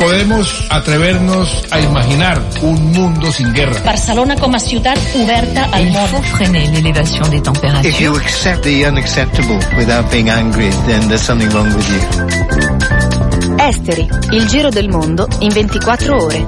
podemos 0.00 0.64
atrevernos 0.70 1.64
a 1.70 1.78
imaginar 1.80 2.40
un 2.62 2.92
mundo 2.92 3.30
sin 3.30 3.52
guerra. 3.52 3.78
Barcelona 3.84 4.34
com 4.36 4.54
a 4.54 4.58
ciutat 4.58 4.98
oberta 5.14 5.68
al 5.72 5.82
Il 5.86 5.92
món. 5.92 6.08
faut 6.08 6.24
freiner 6.24 6.66
l'élévation 6.72 7.28
des 7.28 7.36
If 7.36 7.42
températures. 7.44 8.00
you 8.00 8.16
accept 8.16 8.62
the 8.62 8.86
unacceptable 8.88 9.58
without 9.76 10.10
being 10.10 10.30
angry, 10.30 10.70
then 10.86 11.06
there's 11.08 11.20
something 11.22 11.50
wrong 11.52 11.68
with 11.76 11.86
you. 11.88 13.56
Esteri, 13.58 14.08
il 14.32 14.48
giro 14.48 14.70
del 14.70 14.88
mondo 14.88 15.28
in 15.40 15.50
24 15.52 16.10
ore. 16.14 16.46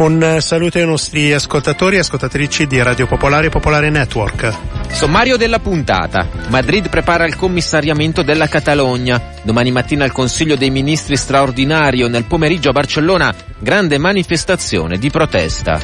Un 0.00 0.38
saluto 0.40 0.78
ai 0.78 0.86
nostri 0.86 1.30
ascoltatori 1.30 1.96
e 1.96 1.98
ascoltatrici 1.98 2.66
di 2.66 2.80
Radio 2.80 3.06
Popolare 3.06 3.48
e 3.48 3.50
Popolare 3.50 3.90
Network. 3.90 4.50
Sommario 4.88 5.36
della 5.36 5.58
puntata. 5.58 6.26
Madrid 6.48 6.88
prepara 6.88 7.26
il 7.26 7.36
commissariamento 7.36 8.22
della 8.22 8.46
Catalogna. 8.46 9.20
Domani 9.42 9.70
mattina 9.70 10.06
il 10.06 10.12
Consiglio 10.12 10.56
dei 10.56 10.70
Ministri 10.70 11.18
straordinario. 11.18 12.08
Nel 12.08 12.24
pomeriggio 12.24 12.70
a 12.70 12.72
Barcellona 12.72 13.34
grande 13.58 13.98
manifestazione 13.98 14.96
di 14.96 15.10
protesta. 15.10 15.78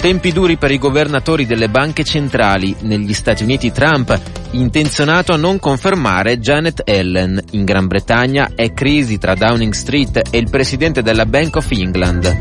Tempi 0.00 0.32
duri 0.32 0.56
per 0.56 0.70
i 0.70 0.78
governatori 0.78 1.44
delle 1.44 1.68
banche 1.68 2.04
centrali. 2.04 2.74
Negli 2.80 3.12
Stati 3.12 3.42
Uniti 3.42 3.70
Trump 3.70 4.18
intenzionato 4.52 5.32
a 5.32 5.36
non 5.36 5.58
confermare 5.58 6.38
Janet 6.38 6.82
Ellen. 6.84 7.40
In 7.52 7.64
Gran 7.64 7.86
Bretagna 7.86 8.50
è 8.54 8.72
crisi 8.72 9.18
tra 9.18 9.34
Downing 9.34 9.72
Street 9.72 10.28
e 10.30 10.38
il 10.38 10.48
presidente 10.50 11.02
della 11.02 11.26
Bank 11.26 11.56
of 11.56 11.70
England. 11.70 12.38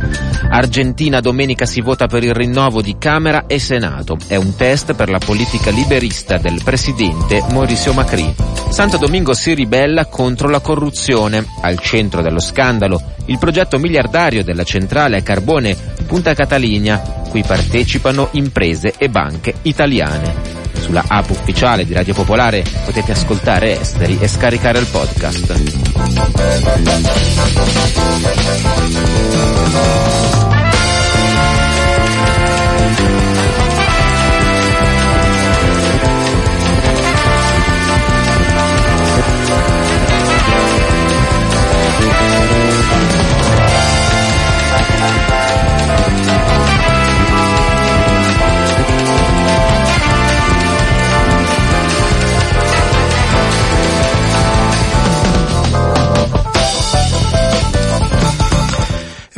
Argentina 0.49 1.20
domenica 1.20 1.65
si 1.65 1.81
vota 1.81 2.07
per 2.07 2.23
il 2.23 2.34
rinnovo 2.34 2.81
di 2.81 2.95
Camera 2.98 3.45
e 3.48 3.59
Senato. 3.59 4.17
È 4.27 4.35
un 4.35 4.55
test 4.55 4.93
per 4.93 5.09
la 5.09 5.20
politica 5.20 5.70
liberista 5.71 6.38
del 6.38 6.62
presidente 6.63 7.43
Mauricio 7.51 7.93
Macri. 7.93 8.34
Santo 8.70 8.98
Domingo 8.98 9.34
si 9.34 9.54
ribella 9.54 10.05
contro 10.05 10.49
la 10.49 10.60
corruzione. 10.60 11.45
Al 11.62 11.79
centro 11.79 12.21
dello 12.21 12.39
scandalo 12.39 13.15
il 13.26 13.37
progetto 13.37 13.77
miliardario 13.77 14.43
della 14.43 14.63
centrale 14.63 15.17
a 15.17 15.21
carbone 15.21 15.76
Punta 16.05 16.34
Catalina, 16.34 16.98
cui 17.29 17.43
partecipano 17.43 18.29
imprese 18.32 18.93
e 18.98 19.10
banche 19.10 19.55
italiane. 19.63 20.66
Sulla 20.88 21.04
app 21.05 21.30
ufficiale 21.32 21.85
di 21.85 21.93
Radio 21.93 22.13
Popolare 22.13 22.63
potete 22.85 23.12
ascoltare 23.12 23.77
Esteri 23.77 24.18
e 24.21 24.27
scaricare 24.30 24.80
il 24.80 24.88
podcast. 24.88 25.98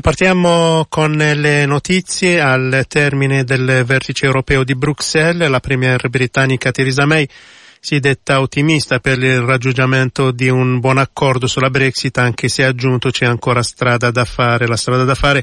Partiamo 0.10 0.88
con 0.90 1.18
le 1.18 1.68
notizie 1.68 2.42
al 2.42 2.86
termine 2.88 3.44
del 3.44 3.84
vertice 3.86 4.26
europeo 4.26 4.64
di 4.64 4.74
Bruxelles. 4.74 5.48
La 5.48 5.60
premier 5.60 6.10
britannica 6.10 6.72
Theresa 6.72 7.06
May 7.06 7.30
si 7.82 8.00
detta 8.00 8.42
ottimista 8.42 9.00
per 9.00 9.18
il 9.20 9.40
raggiungimento 9.40 10.32
di 10.32 10.50
un 10.50 10.80
buon 10.80 10.98
accordo 10.98 11.48
sulla 11.48 11.70
Brexit, 11.70 12.18
anche 12.18 12.50
se 12.50 12.66
aggiunto 12.66 13.10
c'è 13.10 13.26
ancora 13.26 13.64
strada 13.64 14.12
da 14.12 14.26
fare. 14.26 14.68
La 14.68 14.76
strada 14.76 15.06
da 15.06 15.16
fare 15.16 15.42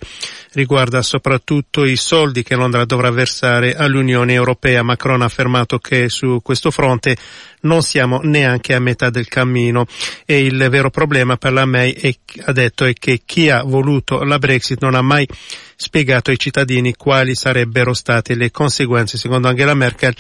riguarda 0.53 1.01
soprattutto 1.01 1.85
i 1.85 1.97
soldi 1.97 2.43
che 2.43 2.55
Londra 2.55 2.85
dovrà 2.85 3.11
versare 3.11 3.75
all'Unione 3.75 4.35
Europea. 4.35 4.83
Macron 4.83 5.23
ha 5.23 5.25
affermato 5.25 5.79
che 5.79 6.11
su 6.11 6.41
questo 6.43 6.71
fronte 6.71 7.17
non 7.61 7.83
siamo 7.83 8.21
neanche 8.23 8.75
a 8.75 8.81
metà 8.81 9.09
del 9.09 9.29
cammino 9.29 9.87
e 10.27 10.45
il 10.45 10.69
vero 10.71 10.91
problema 10.91 11.37
per 11.37 11.53
la 11.53 11.65
May 11.65 11.93
è, 11.93 12.15
ha 12.45 12.53
detto 12.53 12.85
è 12.85 12.93
che 12.93 13.23
chi 13.25 13.49
ha 13.49 13.63
voluto 13.63 14.23
la 14.23 14.39
Brexit 14.39 14.83
non 14.83 14.95
ha 14.95 15.03
mai 15.03 15.27
spiegato 15.75 16.31
ai 16.31 16.39
cittadini 16.39 16.95
quali 16.95 17.35
sarebbero 17.35 17.95
state 17.95 18.35
le 18.35 18.51
conseguenze. 18.51 19.17
Secondo 19.17 19.49
Angela 19.49 19.75
Merkel 19.75 20.15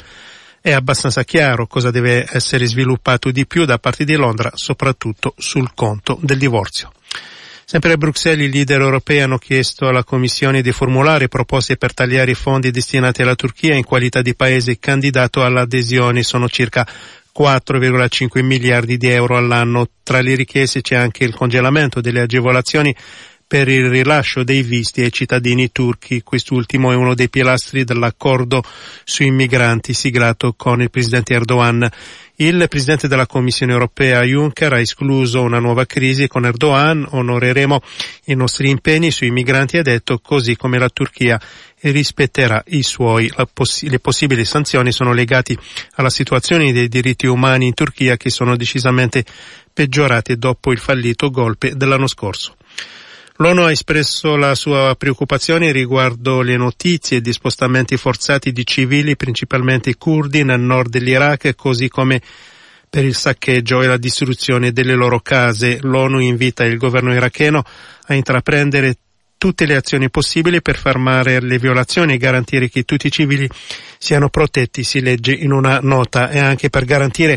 è 0.67 0.73
abbastanza 0.73 1.23
chiaro 1.23 1.69
cosa 1.69 1.93
deve 1.93 2.27
essere 2.29 2.67
sviluppato 2.67 3.31
di 3.31 3.47
più 3.47 3.65
da 3.65 3.79
parte 3.79 4.05
di 4.05 4.17
Londra, 4.17 4.51
soprattutto 4.57 5.33
sul 5.39 5.71
conto 5.77 6.19
del 6.21 6.39
divorzio. 6.39 6.91
Sempre 7.65 7.93
a 7.93 7.97
Bruxelles 7.97 8.49
i 8.49 8.51
leader 8.51 8.81
europei 8.81 9.21
hanno 9.21 9.39
chiesto 9.39 9.87
alla 9.87 10.03
Commissione 10.03 10.63
di 10.63 10.73
formulare 10.73 11.29
proposte 11.29 11.77
per 11.77 11.95
tagliare 11.95 12.33
i 12.33 12.35
fondi 12.35 12.73
destinati 12.73 13.23
alla 13.23 13.37
Turchia 13.37 13.77
in 13.77 13.85
qualità 13.85 14.23
di 14.23 14.35
paese 14.35 14.81
candidato 14.81 15.45
all'adesione. 15.45 16.25
Sono 16.25 16.49
circa 16.49 16.85
4,5 16.85 18.43
miliardi 18.43 18.97
di 18.97 19.07
euro 19.07 19.37
all'anno. 19.37 19.89
Tra 20.03 20.21
le 20.21 20.35
richieste 20.35 20.81
c'è 20.81 20.97
anche 20.97 21.23
il 21.23 21.33
congelamento 21.37 22.01
delle 22.01 22.23
agevolazioni 22.23 22.93
per 23.49 23.69
il 23.69 23.89
rilascio 23.89 24.43
dei 24.43 24.63
visti 24.63 25.03
ai 25.03 25.13
cittadini 25.13 25.71
turchi. 25.71 26.23
Quest'ultimo 26.23 26.91
è 26.91 26.97
uno 26.97 27.15
dei 27.15 27.29
pilastri 27.31 27.85
dell'accordo 27.85 28.63
sui 29.05 29.31
migranti 29.31 29.95
siglato 29.95 30.55
con 30.57 30.83
il 30.83 30.91
presidente 30.91 31.35
Erdogan. 31.35 31.89
Il 32.39 32.67
presidente 32.69 33.09
della 33.09 33.27
Commissione 33.27 33.73
europea 33.73 34.23
Juncker 34.23 34.73
ha 34.73 34.81
escluso 34.81 35.43
una 35.43 35.61
nuova 35.61 35.87
crisi 35.87 36.27
con 36.27 36.45
Erdogan, 36.45 37.07
onoreremo 37.09 37.81
i 38.27 38.35
nostri 38.35 38.69
impegni 38.69 39.11
sui 39.11 39.31
migranti, 39.31 39.79
ha 39.79 39.83
detto, 39.83 40.19
così 40.19 40.57
come 40.57 40.79
la 40.79 40.91
Turchia 40.91 41.41
rispetterà 41.81 42.63
i 42.67 42.83
suoi. 42.83 43.33
Poss- 43.55 43.85
le 43.85 44.01
possibili 44.01 44.45
sanzioni 44.45 44.93
sono 44.93 45.13
legate 45.13 45.57
alla 45.95 46.11
situazione 46.11 46.73
dei 46.73 46.89
diritti 46.89 47.27
umani 47.27 47.67
in 47.67 47.75
Turchia 47.75 48.17
che 48.17 48.29
sono 48.29 48.57
decisamente 48.57 49.25
peggiorate 49.73 50.37
dopo 50.37 50.73
il 50.73 50.79
fallito 50.79 51.31
golpe 51.31 51.77
dell'anno 51.77 52.09
scorso. 52.09 52.57
L'ONU 53.39 53.63
ha 53.63 53.71
espresso 53.71 54.35
la 54.37 54.55
sua 54.55 54.95
preoccupazione 54.97 55.71
riguardo 55.71 56.41
le 56.41 56.57
notizie 56.57 57.21
di 57.21 57.33
spostamenti 57.33 57.99
forzati 57.99 58.51
di 58.51 58.65
civili, 58.65 59.15
principalmente 59.15 59.95
curdi, 59.97 60.43
nel 60.43 60.61
nord 60.61 60.89
dell'Iraq, 60.89 61.55
così 61.55 61.89
come 61.89 62.23
per 62.89 63.05
il 63.05 63.15
saccheggio 63.15 63.83
e 63.83 63.87
la 63.89 63.99
distruzione 63.99 64.73
delle 64.73 64.95
loro 64.95 65.21
case. 65.21 65.79
L'ONU 65.83 66.19
invita 66.21 66.65
il 66.65 66.79
governo 66.79 67.13
iracheno 67.13 67.63
a 68.07 68.15
intraprendere 68.15 68.97
tutte 69.37 69.67
le 69.67 69.77
azioni 69.77 70.09
possibili 70.09 70.63
per 70.63 70.79
fermare 70.79 71.43
le 71.43 71.59
violazioni 71.59 72.15
e 72.15 72.19
garantire 72.19 72.71
che 72.71 72.85
tutti 72.85 73.09
i 73.09 73.13
civili 73.13 73.47
siano 73.99 74.31
protetti, 74.31 74.83
si 74.83 75.01
legge 75.03 75.33
in 75.33 75.53
una 75.53 75.79
nota, 75.83 76.31
e 76.31 76.39
anche 76.39 76.71
per 76.71 76.87
garantire 76.87 77.37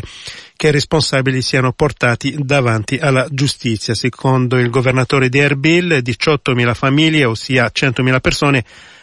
che 0.60 0.68
i 0.68 0.72
responsabili 0.72 1.40
siano 1.40 1.72
portati 1.72 2.36
davanti 2.38 2.98
alla 2.98 3.26
giustizia. 3.30 3.94
Secondo 3.94 4.58
il 4.58 4.68
governatore 4.68 5.30
di 5.30 5.38
Erbil, 5.38 6.02
18.000 6.04 6.74
famiglie, 6.74 7.24
ossia 7.24 7.70
100.000 7.74 8.20
persone, 8.20 8.62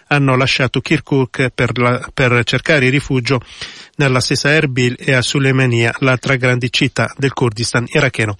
hanno 0.10 0.36
lasciato 0.36 0.82
Kirkuk 0.82 1.50
per, 1.50 1.76
la, 1.80 2.08
per 2.14 2.44
cercare 2.44 2.90
rifugio 2.90 3.42
nella 3.96 4.20
stessa 4.20 4.52
Erbil 4.52 4.98
e 5.00 5.14
a 5.14 5.24
Suleimania, 5.24 5.96
l'altra 6.02 6.36
grande 6.36 6.70
città 6.70 7.12
del 7.18 7.34
Kurdistan 7.34 7.88
iracheno. 7.90 8.38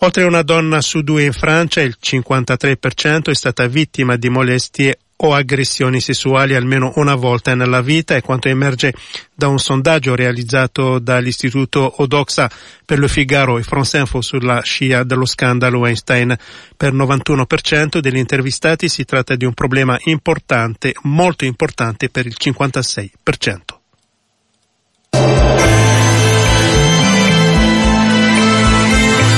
Oltre 0.00 0.24
una 0.24 0.42
donna 0.42 0.80
su 0.80 1.02
due 1.02 1.22
in 1.22 1.32
Francia, 1.32 1.80
il 1.80 1.96
53% 2.02 3.30
è 3.30 3.34
stata 3.36 3.68
vittima 3.68 4.16
di 4.16 4.28
molestie 4.28 4.98
o 5.22 5.34
aggressioni 5.34 6.00
sessuali 6.00 6.54
almeno 6.54 6.92
una 6.96 7.14
volta 7.14 7.54
nella 7.54 7.82
vita 7.82 8.14
è 8.14 8.22
quanto 8.22 8.48
emerge 8.48 8.94
da 9.34 9.48
un 9.48 9.58
sondaggio 9.58 10.14
realizzato 10.14 10.98
dall'istituto 10.98 11.94
Odoxa 11.98 12.50
per 12.84 12.98
Le 12.98 13.08
Figaro 13.08 13.58
e 13.58 13.62
France 13.62 13.98
Info 13.98 14.20
sulla 14.20 14.60
scia 14.62 15.02
dello 15.02 15.26
scandalo 15.26 15.78
Weinstein. 15.78 16.36
Per 16.76 16.92
91% 16.92 17.98
degli 18.00 18.16
intervistati 18.16 18.88
si 18.88 19.04
tratta 19.04 19.34
di 19.36 19.44
un 19.44 19.54
problema 19.54 19.98
importante, 20.04 20.94
molto 21.02 21.44
importante 21.44 22.08
per 22.08 22.26
il 22.26 22.36
56%. 22.38 23.10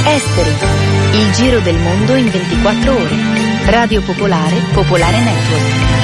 Esteri, 0.04 0.54
il 1.12 1.32
giro 1.32 1.60
del 1.60 1.76
mondo 1.76 2.14
in 2.14 2.30
24 2.30 2.92
ore. 2.94 3.51
Radio 3.66 4.02
Popolare, 4.02 4.56
Popolare 4.72 5.20
Network. 5.20 6.00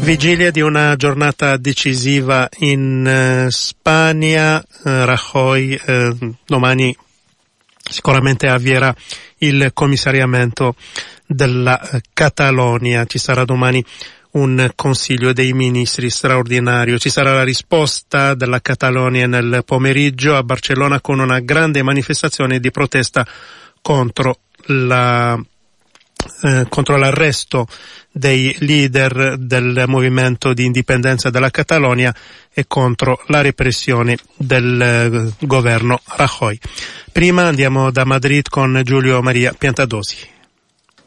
Vigilia 0.00 0.52
di 0.52 0.60
una 0.60 0.94
giornata 0.94 1.56
decisiva 1.56 2.48
in 2.58 3.04
eh, 3.04 3.50
Spagna, 3.50 4.60
eh, 4.60 5.04
Rajoy 5.04 5.78
eh, 5.84 6.16
domani 6.46 6.96
sicuramente 7.88 8.48
avvierà 8.48 8.94
il 9.38 9.70
commissariamento 9.72 10.74
della 11.26 11.80
eh, 11.80 12.00
Catalonia. 12.12 13.04
Ci 13.04 13.18
sarà 13.18 13.44
domani 13.44 13.84
un 14.32 14.70
consiglio 14.74 15.32
dei 15.32 15.52
ministri 15.52 16.10
straordinario. 16.10 16.98
Ci 16.98 17.10
sarà 17.10 17.32
la 17.32 17.44
risposta 17.44 18.34
della 18.34 18.60
Catalonia 18.60 19.26
nel 19.26 19.62
pomeriggio 19.64 20.36
a 20.36 20.42
Barcellona 20.42 21.00
con 21.00 21.18
una 21.18 21.40
grande 21.40 21.82
manifestazione 21.82 22.60
di 22.60 22.70
protesta 22.70 23.26
contro 23.80 24.40
la 24.66 25.40
eh, 26.42 26.66
contro 26.68 26.96
l'arresto 26.96 27.66
dei 28.10 28.56
leader 28.60 29.36
del 29.38 29.84
movimento 29.86 30.54
di 30.54 30.64
indipendenza 30.64 31.30
della 31.30 31.50
Catalogna 31.50 32.14
e 32.52 32.64
contro 32.66 33.22
la 33.26 33.42
repressione 33.42 34.16
del 34.36 34.80
eh, 34.80 35.46
governo 35.46 36.00
Rajoy. 36.16 36.58
Prima 37.12 37.44
andiamo 37.44 37.90
da 37.90 38.04
Madrid 38.04 38.48
con 38.48 38.80
Giulio 38.84 39.22
Maria 39.22 39.54
Piantadosi. 39.56 40.34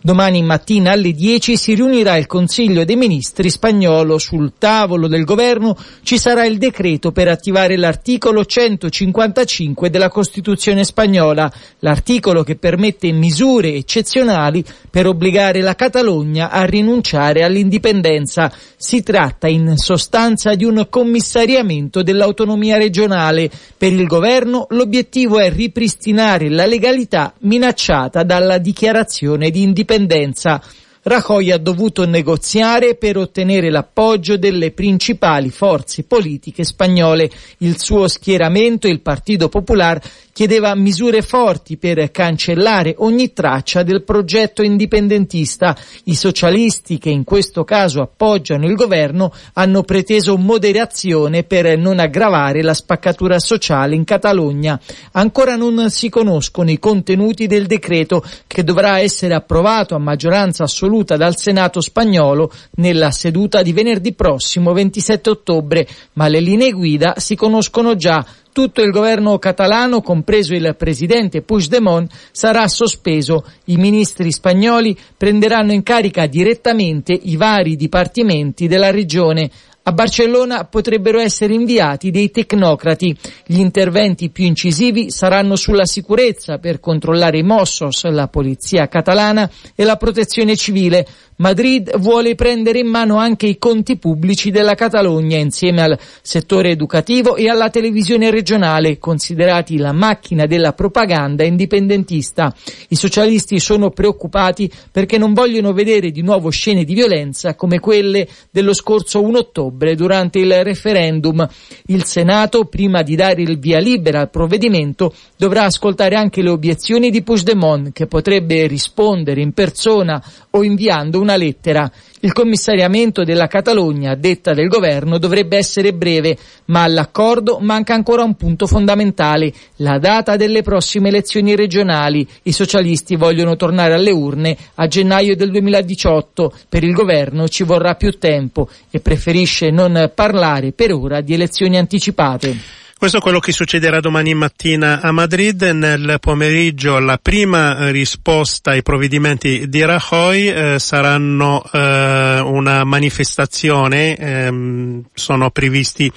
Domani 0.02 0.42
mattina 0.44 0.92
alle 0.92 1.12
10 1.12 1.58
si 1.58 1.76
riunirà 1.76 2.16
il 2.16 2.26
Consiglio 2.26 2.86
dei 2.86 2.96
Ministri 2.96 3.50
spagnolo. 3.50 4.18
Sul 4.18 4.54
tavolo 4.58 5.10
del 5.10 5.26
governo 5.26 5.76
ci 6.04 6.18
sarà 6.18 6.46
il 6.46 6.58
decreto 6.58 7.12
per 7.12 7.28
attivare 7.28 7.76
l'articolo 7.76 8.46
155 8.46 9.90
della 9.90 10.08
Costituzione 10.08 10.86
spagnola, 10.86 11.52
l'articolo 11.80 12.44
che 12.44 12.56
permette 12.56 13.12
misure 13.12 13.74
eccezionali 13.74 14.64
per 14.90 15.06
obbligare 15.06 15.60
la 15.60 15.76
Catalogna 15.76 16.50
a 16.50 16.64
rinunciare 16.64 17.44
all'indipendenza. 17.44 18.54
Si 18.78 19.04
tratta 19.04 19.50
in 19.50 19.76
sostanza 19.76 20.56
di 20.56 20.64
un 20.64 20.88
commissariamento 20.90 22.04
dell'autonomia 22.04 22.78
regionale. 22.78 23.52
Per 23.78 23.92
il 23.92 24.08
governo 24.08 24.66
l'obiettivo 24.70 25.40
è 25.40 25.52
ripristinare 25.52 26.50
la 26.50 26.66
legalità 26.66 27.34
minacciata 27.40 28.24
dalla 28.24 28.60
dichiarazione 28.60 29.50
di 29.50 29.62
indipendenza 29.62 29.88
indipendenza. 29.90 30.62
Rajoy 31.02 31.52
ha 31.52 31.58
dovuto 31.58 32.06
negoziare 32.06 32.96
per 32.96 33.18
ottenere 33.18 33.72
l'appoggio 33.72 34.38
delle 34.38 34.72
principali 34.72 35.50
forze 35.50 36.04
politiche 36.04 36.64
spagnole. 36.64 37.30
Il 37.60 37.80
suo 37.80 38.08
schieramento, 38.08 38.88
il 38.88 39.02
Partito 39.02 39.48
Popular, 39.48 40.00
chiedeva 40.32 40.76
misure 40.76 41.22
forti 41.22 41.78
per 41.78 42.12
cancellare 42.12 42.96
ogni 42.98 43.34
traccia 43.34 43.84
del 43.84 44.04
progetto 44.04 44.62
indipendentista. 44.62 45.76
I 46.06 46.16
socialisti, 46.16 46.98
che 46.98 47.10
in 47.10 47.24
questo 47.24 47.64
caso 47.64 48.02
appoggiano 48.02 48.66
il 48.66 48.76
governo, 48.76 49.34
hanno 49.54 49.84
preteso 49.84 50.38
moderazione 50.38 51.44
per 51.44 51.78
non 51.78 52.00
aggravare 52.00 52.62
la 52.62 52.74
spaccatura 52.74 53.40
sociale 53.40 53.96
in 53.96 54.04
Catalogna. 54.04 54.80
Ancora 55.14 55.56
non 55.56 55.90
si 55.90 56.10
conoscono 56.10 56.72
i 56.72 56.80
contenuti 56.80 57.48
del 57.48 57.66
decreto 57.66 58.24
che 58.48 58.64
dovrà 58.64 59.00
essere 59.00 59.34
approvato 59.34 59.96
a 59.96 60.00
maggioranza 60.00 60.64
assoluta 60.64 61.18
dal 61.18 61.38
Senato 61.38 61.82
spagnolo 61.82 62.52
nella 62.76 63.12
seduta 63.12 63.62
di 63.62 63.74
venerdì 63.74 64.14
prossimo 64.14 64.74
27 64.74 65.30
ottobre, 65.30 65.88
ma 66.14 66.28
le 66.28 66.40
linee 66.40 66.72
guida 66.72 67.16
si 67.18 67.36
conoscono 67.36 67.96
già 67.96 68.26
tutto 68.52 68.82
il 68.82 68.92
governo 68.92 69.38
catalano, 69.38 70.02
compreso 70.02 70.54
il 70.54 70.76
presidente 70.78 71.42
Puigdemont, 71.42 72.12
sarà 72.32 72.68
sospeso. 72.68 73.46
I 73.66 73.78
ministri 73.78 74.32
spagnoli 74.32 74.98
prenderanno 75.16 75.72
in 75.72 75.84
carica 75.84 76.26
direttamente 76.28 77.14
i 77.14 77.36
vari 77.36 77.76
dipartimenti 77.76 78.68
della 78.68 78.92
regione. 78.92 79.50
A 79.82 79.92
Barcellona 79.92 80.66
potrebbero 80.66 81.20
essere 81.20 81.54
inviati 81.54 82.12
dei 82.12 82.30
tecnocrati. 82.30 83.18
Gli 83.46 83.60
interventi 83.60 84.30
più 84.30 84.46
incisivi 84.46 85.10
saranno 85.10 85.56
sulla 85.56 85.86
sicurezza 85.86 86.60
per 86.60 86.80
controllare 86.80 87.40
i 87.40 87.44
Mossos, 87.44 88.04
la 88.04 88.28
polizia 88.28 88.88
catalana 88.88 89.50
e 89.74 89.84
la 89.86 89.96
protezione 89.96 90.56
civile. 90.56 91.08
Madrid 91.42 91.98
vuole 92.00 92.36
prendere 92.36 92.80
in 92.80 92.88
mano 92.88 93.16
anche 93.16 93.48
i 93.48 93.58
conti 93.58 93.98
pubblici 93.98 94.52
della 94.52 94.76
Catalogna 94.76 95.38
insieme 95.38 95.82
al 95.82 95.98
settore 96.22 96.72
educativo 96.72 97.38
e 97.38 97.48
alla 97.48 97.70
televisione 97.70 98.30
regionale, 98.30 98.98
considerati 98.98 99.78
la 99.78 99.94
macchina 99.94 100.46
della 100.48 100.74
propaganda 100.74 101.46
indipendentista. 101.46 102.54
I 102.90 102.96
socialisti 102.96 103.58
sono 103.60 103.92
preoccupati 103.92 104.70
perché 104.92 105.18
non 105.18 105.32
vogliono 105.32 105.72
vedere 105.72 106.12
di 106.12 106.22
nuovo 106.24 106.50
scene 106.50 106.84
di 106.84 106.94
violenza 106.94 107.56
come 107.56 107.80
quelle 107.80 108.28
dello 108.52 108.74
scorso 108.74 109.22
1 109.22 109.38
ottobre 109.38 109.96
durante 109.96 110.40
il 110.40 110.62
referendum. 110.66 111.48
Il 111.86 112.04
Senato, 112.04 112.66
prima 112.66 113.02
di 113.02 113.16
dare 113.16 113.44
il 113.44 113.60
via 113.60 113.80
libera 113.80 114.20
al 114.20 114.30
provvedimento, 114.30 115.14
dovrà 115.38 115.64
ascoltare 115.64 116.18
anche 116.18 116.42
le 116.42 116.50
obiezioni 116.50 117.10
di 117.10 117.22
Puigdemont, 117.22 117.94
che 117.94 118.08
potrebbe 118.08 118.68
rispondere 118.68 119.40
in 119.40 119.54
persona 119.54 120.22
o 120.52 120.64
inviando 120.64 121.20
una 121.20 121.36
lettera. 121.36 121.92
Il 122.22 122.34
commissariamento 122.34 123.24
della 123.24 123.48
Catalogna, 123.48 124.16
detta 124.16 124.54
del 124.54 124.68
governo, 124.68 125.18
dovrebbe 125.18 125.58
essere 125.58 125.94
breve, 125.94 126.38
ma 126.66 126.84
all'accordo 126.84 127.60
manca 127.62 127.94
ancora 127.94 128.24
un 128.24 128.36
punto 128.36 128.68
fondamentale, 128.68 129.54
la 129.78 130.00
data 130.00 130.36
delle 130.36 130.62
prossime 130.62 131.10
elezioni 131.10 131.56
regionali. 131.56 132.28
I 132.44 132.52
socialisti 132.52 133.16
vogliono 133.16 133.56
tornare 133.56 133.94
alle 133.94 134.12
urne 134.12 134.58
a 134.76 134.88
gennaio 134.88 135.36
del 135.36 135.52
2018. 135.52 136.54
Per 136.68 136.84
il 136.84 136.94
governo 136.94 137.48
ci 137.48 137.64
vorrà 137.64 137.96
più 137.96 138.18
tempo 138.18 138.68
e 138.90 139.00
preferisce 139.00 139.70
non 139.70 140.12
parlare 140.14 140.74
per 140.74 140.92
ora 140.92 141.22
di 141.22 141.34
elezioni 141.34 141.78
anticipate. 141.78 142.80
Questo 143.00 143.20
è 143.20 143.22
quello 143.22 143.40
che 143.40 143.54
succederà 143.54 144.02
domani 144.02 144.34
mattina 144.34 145.00
a 145.00 145.14
Madrid. 145.14 145.62
Nel 145.62 146.18
pomeriggio 146.20 147.00
la 147.00 147.18
prima 147.18 147.92
risposta 147.92 148.72
ai 148.72 148.82
provvedimenti 148.82 149.70
di 149.70 149.86
Rajoy 149.86 150.48
eh, 150.48 150.80
saranno 150.80 151.64
eh, 151.72 152.42
una 152.44 152.84
manifestazione, 152.84 154.18
ehm, 154.18 155.06
sono 155.14 155.50
previsti 155.50 156.12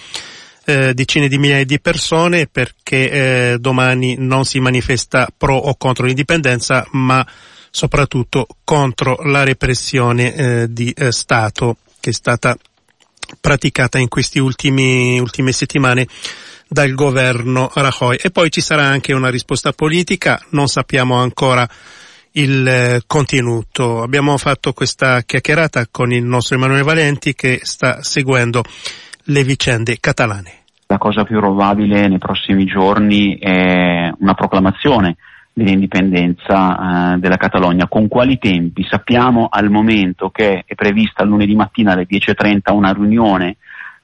eh, 0.65 0.93
decine 0.93 1.29
di 1.29 1.39
migliaia 1.39 1.65
di 1.65 1.79
persone 1.79 2.49
perché 2.49 3.11
eh, 3.53 3.59
domani 3.61 4.17
non 4.19 4.45
si 4.45 4.59
manifesta 4.59 5.29
pro 5.37 5.55
o 5.55 5.77
contro 5.77 6.05
l'indipendenza 6.07 6.85
ma 6.91 7.25
soprattutto 7.71 8.49
contro 8.65 9.21
la 9.23 9.45
repressione 9.45 10.35
eh, 10.35 10.67
di 10.69 10.91
eh, 10.91 11.13
Stato 11.13 11.77
che 12.01 12.11
è 12.11 12.13
stata 12.13 12.57
praticata 13.41 13.99
in 13.99 14.09
queste 14.09 14.41
ultime 14.41 15.53
settimane 15.53 16.09
dal 16.73 16.95
governo 16.95 17.71
Rajoy. 17.73 18.17
E 18.21 18.31
poi 18.31 18.51
ci 18.51 18.61
sarà 18.61 18.85
anche 18.85 19.13
una 19.13 19.31
risposta 19.31 19.73
politica, 19.73 20.41
non 20.51 20.67
sappiamo 20.67 21.17
ancora 21.17 21.69
il 22.33 22.67
eh, 22.67 23.03
contenuto. 23.07 24.03
Abbiamo 24.03 24.37
fatto 24.39 24.73
questa 24.73 25.21
chiacchierata 25.23 25.87
con 25.91 26.13
il 26.13 26.25
nostro 26.25 26.57
Emanuele 26.57 26.83
Valenti 26.83 27.35
che 27.35 27.61
sta 27.63 28.03
seguendo 28.03 28.63
le 29.25 29.45
vicende 29.45 29.99
catalane. 30.01 30.61
La 30.87 30.99
cosa 30.99 31.25
più 31.25 31.39
probabile 31.39 32.09
nei 32.09 32.19
prossimi 32.19 32.65
giorni 32.65 33.39
è 33.39 34.11
una 34.19 34.35
proclamazione 34.35 35.17
dell'indipendenza 35.53 37.15
eh, 37.15 37.19
della 37.19 37.37
Catalogna. 37.37 37.87
Con 37.87 38.09
quali 38.09 38.39
tempi? 38.39 38.87
Sappiamo 38.89 39.49
al 39.51 39.71
momento 39.71 40.31
che 40.31 40.65
è 40.67 40.75
prevista 40.75 41.25
lunedì 41.25 41.55
mattina 41.55 41.93
alle 41.93 42.07
10.30 42.07 42.73
una 42.73 42.93
riunione 42.93 43.57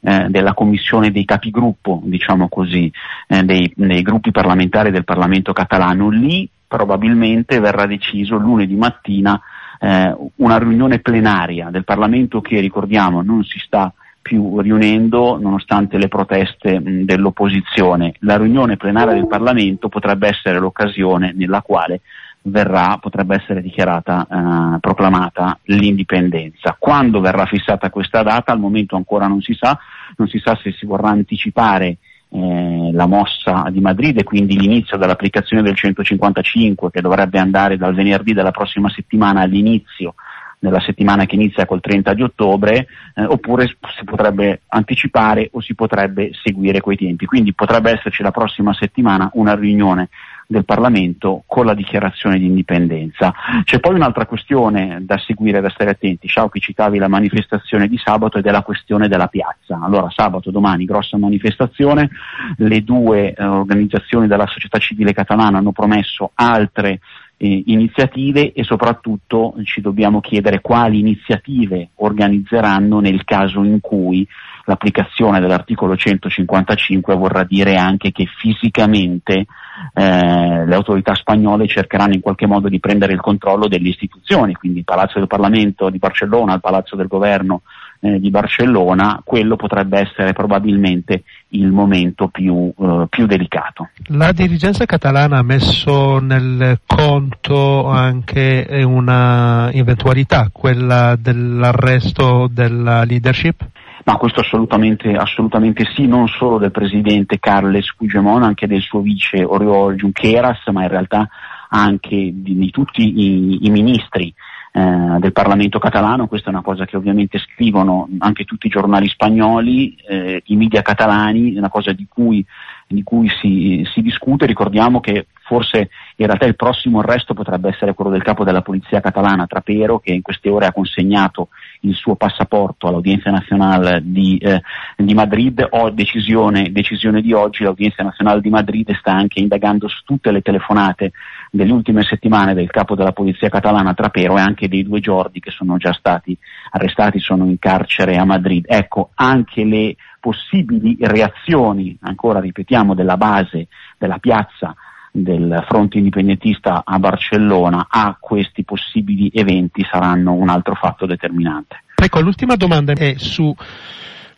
eh, 0.08 0.26
della 0.30 0.54
commissione 0.54 1.10
dei 1.10 1.26
capigruppo, 1.26 2.00
diciamo 2.04 2.48
così, 2.48 2.90
eh, 3.26 3.42
dei, 3.42 3.70
dei 3.76 4.00
gruppi 4.00 4.30
parlamentari 4.30 4.90
del 4.90 5.04
Parlamento 5.04 5.52
catalano, 5.52 6.08
lì 6.08 6.48
probabilmente 6.66 7.60
verrà 7.60 7.84
deciso 7.84 8.36
lunedì 8.36 8.74
mattina 8.74 9.38
eh, 9.78 10.16
una 10.36 10.58
riunione 10.58 11.00
plenaria 11.00 11.68
del 11.70 11.84
Parlamento 11.84 12.40
che 12.40 12.58
ricordiamo 12.60 13.22
non 13.22 13.44
si 13.44 13.58
sta 13.58 13.92
più 14.20 14.60
riunendo 14.60 15.38
nonostante 15.40 15.98
le 15.98 16.08
proteste 16.08 16.80
mh, 16.80 17.04
dell'opposizione. 17.04 18.14
La 18.20 18.38
riunione 18.38 18.76
plenaria 18.76 19.12
del 19.12 19.26
Parlamento 19.26 19.88
potrebbe 19.88 20.28
essere 20.28 20.58
l'occasione 20.58 21.32
nella 21.34 21.60
quale 21.60 22.00
verrà, 22.42 22.98
potrebbe 23.00 23.36
essere 23.36 23.62
dichiarata, 23.62 24.26
eh, 24.30 24.78
proclamata 24.80 25.58
l'indipendenza. 25.64 26.76
Quando 26.78 27.20
verrà 27.20 27.46
fissata 27.46 27.90
questa 27.90 28.22
data, 28.22 28.52
al 28.52 28.60
momento 28.60 28.96
ancora 28.96 29.26
non 29.26 29.40
si 29.40 29.54
sa, 29.54 29.78
non 30.18 30.28
si 30.28 30.38
sa 30.38 30.58
se 30.62 30.72
si 30.72 30.84
vorrà 30.84 31.08
anticipare 31.08 31.96
eh, 32.30 32.90
la 32.92 33.06
mossa 33.06 33.68
di 33.70 33.80
Madrid 33.80 34.18
e 34.18 34.24
quindi 34.24 34.58
l'inizio 34.58 34.98
dell'applicazione 34.98 35.62
del 35.62 35.74
155 35.74 36.90
che 36.90 37.00
dovrebbe 37.00 37.38
andare 37.38 37.76
dal 37.76 37.94
venerdì 37.94 38.34
della 38.34 38.50
prossima 38.50 38.90
settimana 38.90 39.40
all'inizio 39.40 40.14
nella 40.60 40.80
settimana 40.80 41.24
che 41.24 41.36
inizia 41.36 41.66
col 41.66 41.80
30 41.80 42.14
di 42.14 42.22
ottobre, 42.22 42.86
eh, 43.14 43.24
oppure 43.24 43.66
si 43.66 44.04
potrebbe 44.04 44.62
anticipare 44.66 45.48
o 45.52 45.60
si 45.60 45.74
potrebbe 45.74 46.30
seguire 46.42 46.80
quei 46.80 46.96
tempi. 46.96 47.26
Quindi 47.26 47.54
potrebbe 47.54 47.92
esserci 47.92 48.22
la 48.22 48.32
prossima 48.32 48.74
settimana 48.74 49.30
una 49.34 49.54
riunione 49.54 50.08
del 50.50 50.64
Parlamento 50.64 51.42
con 51.46 51.66
la 51.66 51.74
dichiarazione 51.74 52.38
di 52.38 52.46
indipendenza. 52.46 53.34
C'è 53.64 53.80
poi 53.80 53.94
un'altra 53.94 54.24
questione 54.24 55.00
da 55.02 55.18
seguire, 55.18 55.60
da 55.60 55.68
stare 55.68 55.90
attenti. 55.90 56.26
Sciauchi 56.26 56.58
citavi 56.58 56.98
la 56.98 57.06
manifestazione 57.06 57.86
di 57.86 57.98
sabato 58.02 58.38
ed 58.38 58.46
è 58.46 58.50
la 58.50 58.62
questione 58.62 59.08
della 59.08 59.26
piazza. 59.26 59.78
Allora 59.82 60.08
sabato, 60.08 60.50
domani, 60.50 60.86
grossa 60.86 61.18
manifestazione, 61.18 62.08
le 62.56 62.82
due 62.82 63.34
eh, 63.34 63.44
organizzazioni 63.44 64.26
della 64.26 64.46
società 64.46 64.78
civile 64.78 65.12
catalana 65.12 65.58
hanno 65.58 65.72
promesso 65.72 66.30
altre 66.34 67.00
eh, 67.38 67.62
iniziative 67.66 68.52
e 68.52 68.64
soprattutto 68.64 69.54
ci 69.64 69.80
dobbiamo 69.80 70.20
chiedere 70.20 70.60
quali 70.60 70.98
iniziative 70.98 71.90
organizzeranno 71.96 73.00
nel 73.00 73.24
caso 73.24 73.62
in 73.62 73.80
cui 73.80 74.26
l'applicazione 74.64 75.40
dell'articolo 75.40 75.96
155 75.96 77.14
vorrà 77.14 77.44
dire 77.44 77.76
anche 77.76 78.12
che 78.12 78.26
fisicamente 78.26 79.46
eh, 79.94 80.66
le 80.66 80.74
autorità 80.74 81.14
spagnole 81.14 81.66
cercheranno 81.66 82.12
in 82.14 82.20
qualche 82.20 82.46
modo 82.46 82.68
di 82.68 82.80
prendere 82.80 83.14
il 83.14 83.20
controllo 83.20 83.68
delle 83.68 83.88
istituzioni, 83.88 84.54
quindi 84.54 84.80
il 84.80 84.84
Palazzo 84.84 85.18
del 85.18 85.28
Parlamento 85.28 85.88
di 85.88 85.98
Barcellona, 85.98 86.54
il 86.54 86.60
Palazzo 86.60 86.96
del 86.96 87.06
Governo 87.06 87.62
eh, 88.00 88.20
di 88.20 88.30
Barcellona, 88.30 89.20
quello 89.24 89.56
potrebbe 89.56 90.00
essere 90.00 90.32
probabilmente 90.32 91.24
il 91.48 91.68
momento 91.68 92.28
più, 92.28 92.72
eh, 92.78 93.06
più, 93.08 93.26
delicato. 93.26 93.88
La 94.06 94.32
dirigenza 94.32 94.84
catalana 94.84 95.38
ha 95.38 95.42
messo 95.42 96.18
nel 96.18 96.80
conto 96.86 97.86
anche 97.88 98.66
una 98.84 99.72
eventualità, 99.72 100.48
quella 100.52 101.16
dell'arresto 101.16 102.48
della 102.50 103.04
leadership? 103.04 103.66
Ma 104.04 104.16
questo 104.16 104.40
assolutamente, 104.40 105.10
assolutamente 105.12 105.84
sì, 105.94 106.06
non 106.06 106.28
solo 106.28 106.58
del 106.58 106.70
presidente 106.70 107.38
Carles 107.38 107.94
Puigdemont, 107.94 108.42
anche 108.42 108.66
del 108.66 108.80
suo 108.80 109.00
vice 109.00 109.44
Oriol 109.44 109.96
Junqueras, 109.96 110.66
ma 110.68 110.82
in 110.82 110.88
realtà 110.88 111.28
anche 111.70 112.30
di, 112.32 112.56
di 112.56 112.70
tutti 112.70 113.02
i, 113.02 113.66
i 113.66 113.70
ministri 113.70 114.32
eh, 114.72 115.16
del 115.18 115.32
Parlamento 115.32 115.78
catalano, 115.78 116.28
questa 116.28 116.48
è 116.48 116.52
una 116.52 116.62
cosa 116.62 116.84
che 116.84 116.96
ovviamente 116.96 117.38
scrivono 117.38 118.08
anche 118.18 118.44
tutti 118.44 118.66
i 118.66 118.70
giornali 118.70 119.08
spagnoli, 119.08 119.96
eh, 120.06 120.42
i 120.46 120.56
media 120.56 120.82
catalani, 120.82 121.54
è 121.54 121.58
una 121.58 121.70
cosa 121.70 121.92
di 121.92 122.06
cui, 122.08 122.44
di 122.86 123.02
cui 123.02 123.28
si, 123.40 123.86
si 123.92 124.02
discute, 124.02 124.46
ricordiamo 124.46 125.00
che 125.00 125.26
forse 125.48 125.88
in 126.16 126.26
realtà 126.26 126.44
il 126.44 126.56
prossimo 126.56 126.98
arresto 126.98 127.32
potrebbe 127.32 127.70
essere 127.70 127.94
quello 127.94 128.10
del 128.10 128.22
capo 128.22 128.44
della 128.44 128.60
polizia 128.60 129.00
catalana, 129.00 129.46
Trapero, 129.46 129.98
che 129.98 130.12
in 130.12 130.20
queste 130.20 130.50
ore 130.50 130.66
ha 130.66 130.72
consegnato 130.72 131.48
il 131.80 131.94
suo 131.94 132.16
passaporto 132.16 132.86
all'Udienza 132.86 133.30
Nazionale 133.30 134.02
di, 134.04 134.36
eh, 134.36 134.60
di 134.96 135.14
Madrid. 135.14 135.66
Ho 135.70 135.88
decisione, 135.88 136.70
decisione, 136.70 137.22
di 137.22 137.32
oggi, 137.32 137.64
l'Udienza 137.64 138.02
Nazionale 138.02 138.42
di 138.42 138.50
Madrid 138.50 138.94
sta 138.96 139.12
anche 139.12 139.40
indagando 139.40 139.88
su 139.88 140.02
tutte 140.04 140.30
le 140.30 140.42
telefonate 140.42 141.12
delle 141.50 141.72
ultime 141.72 142.02
settimane 142.02 142.52
del 142.52 142.70
capo 142.70 142.94
della 142.94 143.12
polizia 143.12 143.48
catalana 143.48 143.94
Trapero 143.94 144.36
e 144.36 144.40
anche 144.40 144.68
dei 144.68 144.82
due 144.82 145.00
giorni 145.00 145.40
che 145.40 145.50
sono 145.50 145.78
già 145.78 145.94
stati 145.94 146.36
arrestati, 146.72 147.20
sono 147.20 147.46
in 147.46 147.58
carcere 147.58 148.16
a 148.16 148.24
Madrid. 148.24 148.66
Ecco, 148.68 149.10
anche 149.14 149.64
le 149.64 149.96
possibili 150.20 150.98
reazioni, 151.00 151.96
ancora 152.02 152.40
ripetiamo, 152.40 152.94
della 152.94 153.16
base, 153.16 153.68
della 153.96 154.18
piazza 154.18 154.74
del 155.22 155.64
fronte 155.66 155.98
indipendentista 155.98 156.82
a 156.84 156.98
Barcellona 156.98 157.86
a 157.88 158.16
questi 158.18 158.64
possibili 158.64 159.30
eventi 159.32 159.84
saranno 159.90 160.32
un 160.32 160.48
altro 160.48 160.74
fatto 160.74 161.06
determinante. 161.06 161.82
Ecco, 161.94 162.20
l'ultima 162.20 162.56
domanda 162.56 162.92
è 162.92 163.14
su 163.16 163.54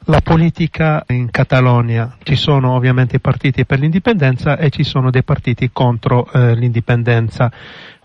la 0.05 0.21
politica 0.21 1.05
in 1.09 1.31
Catalogna. 1.31 2.17
Ci 2.23 2.37
sono 2.37 2.75
ovviamente 2.75 3.17
i 3.17 3.21
partiti 3.21 3.67
per 3.67 3.79
l'indipendenza 3.79 4.57
e 4.57 4.71
ci 4.71 4.83
sono 4.83 5.11
dei 5.11 5.23
partiti 5.23 5.71
contro 5.73 6.31
eh, 6.33 6.55
l'indipendenza. 6.55 7.51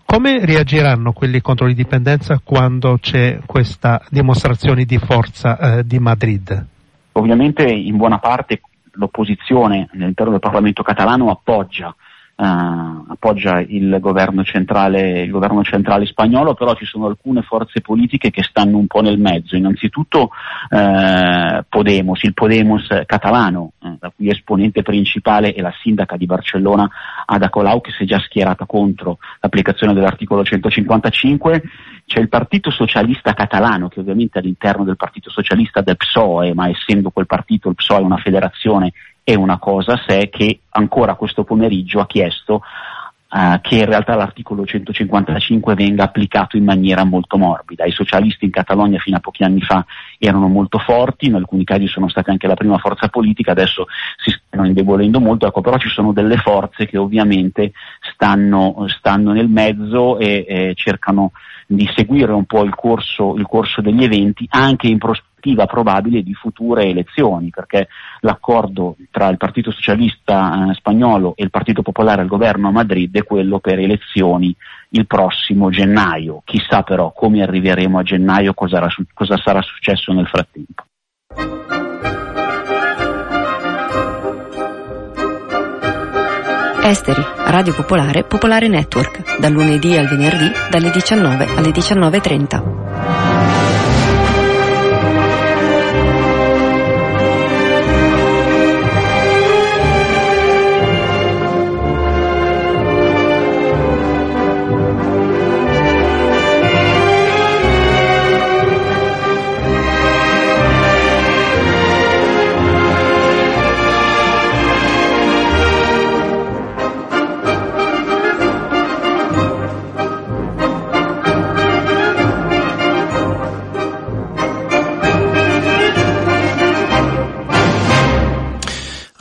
Come 0.04 0.44
reagiranno 0.44 1.12
quelli 1.12 1.40
contro 1.40 1.66
l'indipendenza 1.66 2.40
quando 2.44 2.98
c'è 3.00 3.40
questa 3.44 4.00
dimostrazione 4.08 4.84
di 4.84 4.98
forza 4.98 5.58
eh, 5.58 5.84
di 5.84 5.98
Madrid? 5.98 6.66
Ovviamente 7.12 7.64
in 7.64 7.96
buona 7.96 8.18
parte 8.18 8.60
l'opposizione 8.92 9.88
all'interno 9.92 10.32
del 10.32 10.40
Parlamento 10.40 10.82
catalano 10.82 11.30
appoggia 11.30 11.94
appoggia 12.38 13.60
il 13.60 13.96
governo, 13.98 14.44
centrale, 14.44 15.22
il 15.22 15.30
governo 15.30 15.64
centrale 15.64 16.04
spagnolo, 16.04 16.54
però 16.54 16.74
ci 16.74 16.84
sono 16.84 17.06
alcune 17.06 17.42
forze 17.42 17.80
politiche 17.80 18.30
che 18.30 18.42
stanno 18.42 18.76
un 18.76 18.86
po' 18.86 19.00
nel 19.00 19.18
mezzo. 19.18 19.56
Innanzitutto 19.56 20.30
uh, 20.70 21.64
Podemos, 21.68 22.22
il 22.22 22.34
Podemos 22.34 22.86
catalano, 23.06 23.72
la 23.78 24.12
cui 24.14 24.28
esponente 24.28 24.82
principale 24.82 25.54
è 25.54 25.60
la 25.62 25.72
sindaca 25.80 26.16
di 26.16 26.26
Barcellona, 26.26 26.88
Ada 27.24 27.48
Colau, 27.48 27.80
che 27.80 27.92
si 27.92 28.02
è 28.02 28.06
già 28.06 28.18
schierata 28.18 28.66
contro 28.66 29.18
l'applicazione 29.40 29.94
dell'articolo 29.94 30.44
155. 30.44 31.62
C'è 32.04 32.20
il 32.20 32.28
Partito 32.28 32.70
Socialista 32.70 33.32
Catalano, 33.32 33.88
che 33.88 34.00
ovviamente 34.00 34.38
all'interno 34.38 34.84
del 34.84 34.96
Partito 34.96 35.30
Socialista 35.30 35.80
del 35.80 35.96
PSOE, 35.96 36.54
ma 36.54 36.68
essendo 36.68 37.10
quel 37.10 37.26
partito 37.26 37.68
il 37.68 37.74
PSOE 37.74 38.02
una 38.02 38.18
federazione 38.18 38.92
è 39.28 39.34
una 39.34 39.58
cosa 39.58 39.94
a 39.94 40.04
sé 40.06 40.28
che 40.30 40.60
ancora 40.68 41.16
questo 41.16 41.42
pomeriggio 41.42 41.98
ha 41.98 42.06
chiesto 42.06 42.62
Uh, 43.28 43.60
che 43.60 43.78
in 43.78 43.86
realtà 43.86 44.14
l'articolo 44.14 44.64
155 44.64 45.74
venga 45.74 46.04
applicato 46.04 46.56
in 46.56 46.62
maniera 46.62 47.02
molto 47.02 47.36
morbida. 47.36 47.84
I 47.84 47.90
socialisti 47.90 48.44
in 48.44 48.52
Catalogna 48.52 49.00
fino 49.00 49.16
a 49.16 49.20
pochi 49.20 49.42
anni 49.42 49.60
fa 49.62 49.84
erano 50.16 50.46
molto 50.46 50.78
forti, 50.78 51.26
in 51.26 51.34
alcuni 51.34 51.64
casi 51.64 51.88
sono 51.88 52.08
stati 52.08 52.30
anche 52.30 52.46
la 52.46 52.54
prima 52.54 52.78
forza 52.78 53.08
politica, 53.08 53.50
adesso 53.50 53.86
si 54.16 54.30
stanno 54.30 54.64
indebolendo 54.68 55.18
molto, 55.18 55.44
ecco, 55.48 55.60
però 55.60 55.76
ci 55.76 55.88
sono 55.88 56.12
delle 56.12 56.36
forze 56.36 56.86
che 56.86 56.98
ovviamente 56.98 57.72
stanno, 58.14 58.86
stanno 58.96 59.32
nel 59.32 59.48
mezzo 59.48 60.20
e, 60.20 60.44
e 60.48 60.72
cercano 60.76 61.32
di 61.66 61.90
seguire 61.96 62.30
un 62.30 62.44
po' 62.44 62.62
il 62.62 62.76
corso, 62.76 63.34
il 63.34 63.44
corso 63.44 63.80
degli 63.80 64.04
eventi 64.04 64.46
anche 64.50 64.86
in 64.86 64.98
prospettiva 64.98 65.25
probabile 65.66 66.22
di 66.22 66.34
future 66.34 66.86
elezioni, 66.86 67.50
perché 67.50 67.88
l'accordo 68.20 68.96
tra 69.10 69.28
il 69.28 69.36
Partito 69.36 69.70
Socialista 69.70 70.70
eh, 70.70 70.74
spagnolo 70.74 71.34
e 71.36 71.44
il 71.44 71.50
Partito 71.50 71.82
Popolare 71.82 72.22
al 72.22 72.28
governo 72.28 72.68
a 72.68 72.72
Madrid 72.72 73.14
è 73.16 73.24
quello 73.24 73.58
per 73.60 73.78
elezioni 73.78 74.54
il 74.90 75.06
prossimo 75.06 75.70
gennaio. 75.70 76.42
Chissà 76.44 76.82
però 76.82 77.12
come 77.12 77.42
arriveremo 77.42 77.98
a 77.98 78.02
gennaio, 78.02 78.54
cosa, 78.54 78.86
cosa 79.14 79.36
sarà 79.36 79.60
successo 79.62 80.12
nel 80.12 80.26
frattempo. 80.26 80.84
Esteri, 86.82 87.20
Radio 87.46 87.74
Popolare, 87.74 88.22
Popolare 88.22 88.68
Network, 88.68 89.40
dal 89.40 89.50
lunedì 89.50 89.96
al 89.96 90.06
venerdì 90.06 90.52
dalle 90.70 90.90
19 90.90 91.46
alle 91.56 91.70
19.30. 91.70 93.15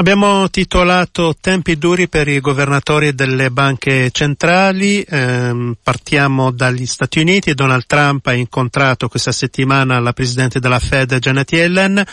Abbiamo 0.05 0.51
titolato 0.51 1.33
Tempi 1.41 1.79
duri 1.79 2.07
per 2.07 2.27
i 2.27 2.39
governatori 2.39 3.15
delle 3.15 3.49
banche 3.49 4.11
centrali, 4.11 5.01
eh, 5.01 5.73
partiamo 5.81 6.51
dagli 6.51 6.85
Stati 6.85 7.17
Uniti, 7.17 7.55
Donald 7.55 7.87
Trump 7.87 8.27
ha 8.27 8.33
incontrato 8.33 9.07
questa 9.07 9.31
settimana 9.31 9.99
la 9.99 10.13
Presidente 10.13 10.59
della 10.59 10.77
Fed 10.77 11.17
Janet 11.17 11.51
Yellen, 11.53 12.05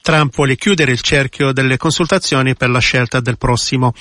Trump 0.00 0.32
vuole 0.36 0.54
chiudere 0.54 0.92
il 0.92 1.00
cerchio 1.00 1.50
delle 1.50 1.76
consultazioni 1.76 2.54
per 2.54 2.70
la 2.70 2.78
scelta 2.78 3.18
del 3.18 3.36
prossimo 3.36 3.94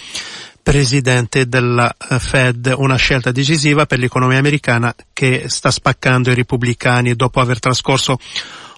Presidente 0.62 1.48
della 1.48 1.92
eh, 2.08 2.20
Fed, 2.20 2.72
una 2.78 2.98
scelta 2.98 3.32
decisiva 3.32 3.88
per 3.88 3.98
l'economia 3.98 4.38
americana 4.38 4.94
che 5.12 5.46
sta 5.48 5.72
spaccando 5.72 6.30
i 6.30 6.36
repubblicani 6.36 7.16
dopo 7.16 7.40
aver 7.40 7.58
trascorso 7.58 8.20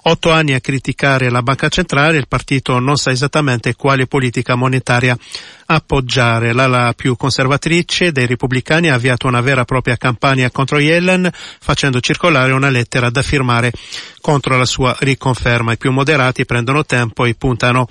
otto 0.04 0.32
anni 0.32 0.54
a 0.54 0.60
criticare 0.60 1.30
la 1.30 1.42
banca 1.42 1.70
centrale, 1.70 2.18
il 2.18 2.28
partito 2.28 2.80
non 2.80 2.98
sa 2.98 3.12
esattamente 3.12 3.76
quale 3.76 4.08
politica 4.08 4.56
monetaria 4.56 5.18
appoggiare. 5.66 6.54
L'ala 6.54 6.94
più 6.96 7.16
conservatrice 7.16 8.12
dei 8.12 8.26
repubblicani 8.26 8.90
ha 8.90 8.96
avviato 8.96 9.28
una 9.28 9.42
vera 9.42 9.62
e 9.62 9.66
propria 9.66 9.98
campagna 9.98 10.50
contro 10.50 10.80
Yellen 10.80 11.30
facendo 11.34 12.00
circolare 12.00 12.52
una 12.52 12.70
lettera 12.70 13.10
da 13.10 13.22
firmare 13.22 13.72
contro 14.20 14.58
la 14.58 14.66
sua 14.66 14.96
riconferma. 15.00 15.74
I 15.74 15.78
più 15.78 15.92
moderati 15.92 16.46
prendono 16.46 16.86
tempo 16.86 17.26
e 17.26 17.36
puntano 17.36 17.88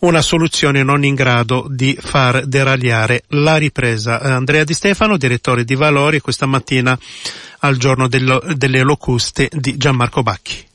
una 0.00 0.22
soluzione 0.22 0.82
non 0.82 1.04
in 1.04 1.14
grado 1.14 1.66
di 1.68 1.96
far 1.98 2.46
deragliare 2.46 3.24
la 3.28 3.56
ripresa. 3.56 4.20
Andrea 4.20 4.64
Di 4.64 4.74
Stefano, 4.74 5.16
direttore 5.16 5.64
di 5.64 5.74
Valori, 5.74 6.20
questa 6.20 6.46
mattina 6.46 6.98
al 7.60 7.76
giorno 7.76 8.08
dello, 8.08 8.42
delle 8.54 8.82
locuste 8.82 9.48
di 9.50 9.76
Gianmarco 9.76 10.22
Bacchi. 10.22 10.72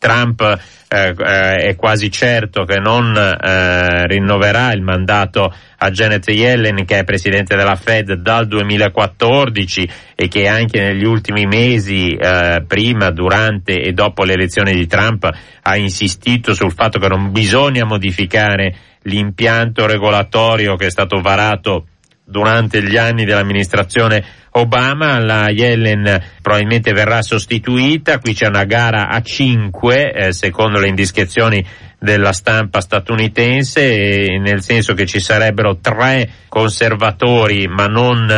Trump 0.00 0.40
eh, 0.88 1.14
eh, 1.14 1.56
è 1.56 1.76
quasi 1.76 2.10
certo 2.10 2.64
che 2.64 2.78
non 2.78 3.14
eh, 3.14 4.06
rinnoverà 4.06 4.72
il 4.72 4.80
mandato 4.80 5.54
a 5.76 5.90
Janet 5.90 6.26
Yellen 6.28 6.86
che 6.86 7.00
è 7.00 7.04
presidente 7.04 7.54
della 7.54 7.76
Fed 7.76 8.14
dal 8.14 8.46
2014 8.46 9.90
e 10.14 10.26
che 10.28 10.48
anche 10.48 10.80
negli 10.80 11.04
ultimi 11.04 11.44
mesi, 11.44 12.12
eh, 12.14 12.64
prima, 12.66 13.10
durante 13.10 13.82
e 13.82 13.92
dopo 13.92 14.24
le 14.24 14.32
elezioni 14.32 14.72
di 14.72 14.86
Trump, 14.86 15.28
ha 15.60 15.76
insistito 15.76 16.54
sul 16.54 16.72
fatto 16.72 16.98
che 16.98 17.08
non 17.08 17.30
bisogna 17.30 17.84
modificare 17.84 18.74
l'impianto 19.02 19.84
regolatorio 19.84 20.76
che 20.76 20.86
è 20.86 20.90
stato 20.90 21.20
varato 21.20 21.88
durante 22.30 22.82
gli 22.82 22.96
anni 22.96 23.24
dell'amministrazione 23.24 24.24
Obama, 24.52 25.18
la 25.18 25.48
Yellen 25.50 26.22
probabilmente 26.42 26.92
verrà 26.92 27.22
sostituita, 27.22 28.18
qui 28.18 28.34
c'è 28.34 28.46
una 28.46 28.64
gara 28.64 29.08
a 29.08 29.20
5 29.20 30.12
eh, 30.12 30.32
secondo 30.32 30.80
le 30.80 30.88
indiscrezioni 30.88 31.64
della 31.98 32.32
stampa 32.32 32.80
statunitense, 32.80 34.38
nel 34.40 34.62
senso 34.62 34.94
che 34.94 35.06
ci 35.06 35.20
sarebbero 35.20 35.78
tre 35.80 36.28
conservatori 36.48 37.68
ma 37.68 37.86
non 37.86 38.28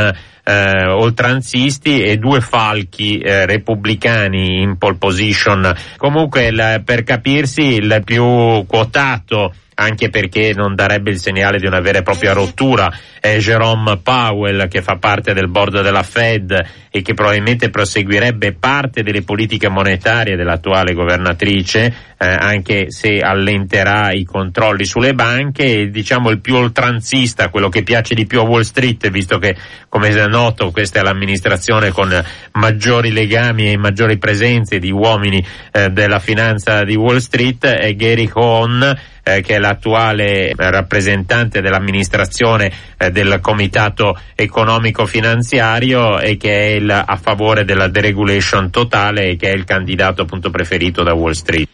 eh, 0.45 0.87
oltranzisti 0.87 2.03
e 2.03 2.17
due 2.17 2.41
falchi 2.41 3.19
eh, 3.19 3.47
repubblicani 3.47 4.61
in 4.61 4.77
pole 4.77 4.97
position. 4.97 5.73
Comunque 5.97 6.47
il, 6.47 6.83
per 6.85 7.05
capirsi 7.05 7.75
il 7.75 8.03
più 8.05 8.65
quotato 8.67 9.55
anche 9.75 10.11
perché 10.11 10.53
non 10.55 10.75
darebbe 10.75 11.11
il 11.11 11.19
segnale 11.19 11.59
di 11.59 11.67
una 11.67 11.81
vera 11.81 11.99
e 11.99 12.03
propria 12.03 12.33
rottura. 12.33 12.93
È 13.21 13.37
Jerome 13.39 13.99
Powell 13.99 14.69
che 14.69 14.83
fa 14.83 14.97
parte 14.97 15.33
del 15.33 15.49
board 15.49 15.83
della 15.83 16.03
Fed 16.03 16.53
e 16.95 17.01
che 17.01 17.15
probabilmente 17.15 17.71
proseguirebbe 17.71 18.53
parte 18.53 19.03
delle 19.03 19.23
politiche 19.23 19.71
monetarie 19.71 20.37
dell'attuale 20.37 20.93
governatrice, 20.93 21.95
eh, 22.19 22.27
anche 22.27 22.91
se 22.91 23.19
allenterà 23.19 24.13
i 24.13 24.25
controlli 24.25 24.85
sulle 24.85 25.15
banche 25.15 25.65
e 25.65 25.91
diciamo 25.91 26.29
il 26.29 26.41
più 26.41 26.55
oltranzista, 26.55 27.49
quello 27.49 27.71
che 27.71 27.83
piace 27.83 28.15
di 28.15 28.27
più 28.27 28.41
a 28.41 28.45
Wall 28.45 28.61
Street, 28.61 29.09
visto 29.09 29.39
che 29.39 29.57
come 29.89 30.11
è 30.11 30.27
noto 30.27 30.71
questa 30.71 31.01
è 31.01 31.03
l'amministrazione 31.03 31.93
con 31.93 32.11
maggiori 32.53 33.11
legami 33.11 33.73
e 33.73 33.79
maggiori 33.79 34.19
presenze 34.19 34.79
di 34.79 34.91
uomini 34.91 35.43
eh, 35.73 35.89
della 35.89 36.19
finanza 36.19 36.85
di 36.85 36.95
Wall 36.95 37.19
Street, 37.19 37.65
è 37.65 37.95
Gary 37.95 38.27
Cohn 38.27 38.97
eh, 39.25 39.41
che 39.41 39.55
è 39.55 39.59
l'attuale 39.59 40.53
rappresentante 40.57 41.61
dell'amministrazione 41.61 42.73
eh, 42.99 43.11
del 43.11 43.39
Comitato 43.41 44.19
Economico 44.35 45.07
Finanziario 45.07 46.19
e 46.19 46.37
che 46.37 46.77
è 46.77 46.81
il, 46.83 46.91
a 46.91 47.17
favore 47.17 47.65
della 47.65 47.89
deregulation 47.89 48.71
totale 48.71 49.31
e 49.31 49.37
che 49.37 49.51
è 49.51 49.55
il 49.55 49.65
candidato 49.65 50.23
appunto 50.23 50.51
preferito 50.51 51.03
da 51.03 51.15
Wall 51.15 51.33
Street. 51.33 51.69